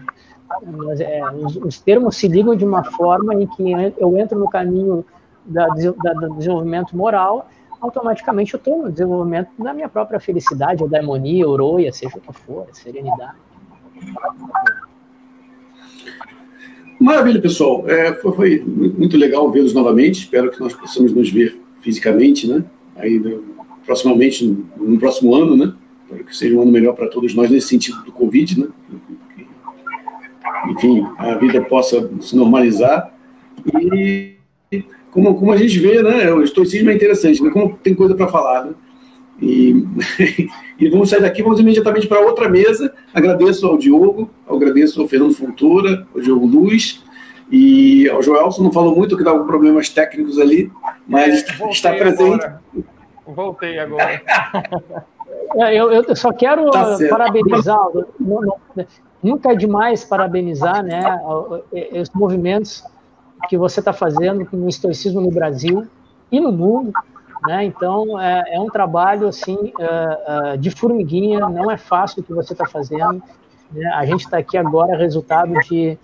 [0.65, 3.63] Mas, é, os, os, termos se ligam de uma forma em que
[3.97, 5.03] eu entro no caminho
[5.45, 7.49] da, da, do desenvolvimento moral,
[7.83, 12.33] automaticamente eu estou no desenvolvimento da minha própria felicidade, da harmonia, oroia, seja o que
[12.33, 13.35] for, serenidade.
[16.99, 17.87] Maravilha, pessoal.
[17.89, 20.19] É, foi, foi, muito legal vê-los novamente.
[20.19, 22.63] Espero que nós possamos nos ver fisicamente, né?
[22.95, 23.21] Aí,
[23.85, 25.73] proximamente, no, no próximo ano, né?
[26.05, 28.67] Espero que seja um ano melhor para todos nós nesse sentido do Covid, né?
[30.69, 33.13] enfim, a vida possa se normalizar.
[33.91, 34.35] E
[35.13, 38.27] como, como a gente vê, né, o estoicismo é interessante, né, como tem coisa para
[38.27, 38.65] falar.
[38.65, 38.73] Né?
[39.39, 39.85] E,
[40.79, 42.93] e vamos sair daqui, vamos imediatamente para outra mesa.
[43.13, 47.03] Agradeço ao Diogo, agradeço ao Fernando Fontoura, ao Diogo Luz
[47.51, 48.63] e ao Joelson.
[48.63, 50.71] Não falou muito, que dá alguns problemas técnicos ali,
[51.07, 52.45] mas é, está presente.
[52.45, 52.61] Agora.
[53.27, 54.21] Voltei agora.
[55.55, 57.77] É, eu, eu, só quero tá parabenizar.
[59.21, 60.99] Nunca é demais parabenizar né,
[62.01, 62.83] os movimentos
[63.47, 65.87] que você está fazendo com o estoicismo no Brasil
[66.31, 66.91] e no mundo.
[67.45, 67.65] Né?
[67.65, 72.33] Então, é, é, um trabalho assim é, é, de formiguinha, não é fácil o que
[72.33, 73.21] você está fazendo.
[73.71, 73.85] Né?
[73.93, 75.97] A gente está aqui agora, resultado de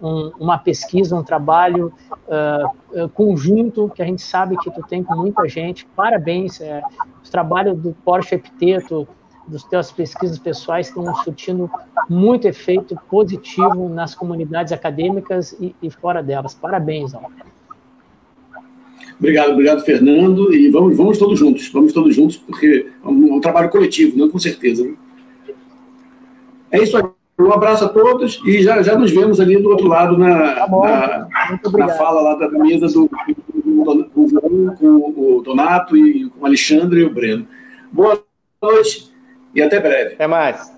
[0.00, 1.92] um, uma pesquisa, um trabalho
[2.28, 5.86] uh, conjunto que a gente sabe que tu tem com muita gente.
[5.96, 6.82] Parabéns, é,
[7.26, 9.08] o trabalho do Porsche Epiteto,
[9.48, 11.70] das tuas pesquisas pessoais estão surtindo
[12.08, 16.54] muito efeito positivo nas comunidades acadêmicas e, e fora delas.
[16.54, 17.30] Parabéns, Al.
[19.18, 20.54] Obrigado, obrigado, Fernando.
[20.54, 24.30] E vamos, vamos todos juntos, vamos todos juntos, porque é um, um trabalho coletivo, né?
[24.30, 24.84] com certeza.
[24.84, 24.94] Né?
[26.70, 27.02] É isso aí.
[27.40, 31.28] Um abraço a todos e já, já nos vemos ali do outro lado na, tá
[31.62, 33.08] na, na, fala lá da mesa do,
[33.64, 37.46] do, do, do, com o Donato e com o Alexandre e o Breno.
[37.92, 38.20] Boa
[38.60, 39.12] noite
[39.54, 40.14] e até breve.
[40.14, 40.72] Até mais.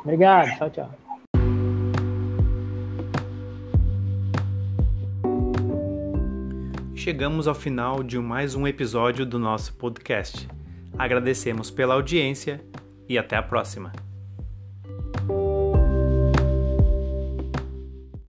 [0.00, 0.56] Obrigado.
[0.58, 0.90] Tchau, tchau.
[6.94, 10.48] Chegamos ao final de mais um episódio do nosso podcast.
[10.96, 12.64] Agradecemos pela audiência
[13.08, 13.92] e até a próxima.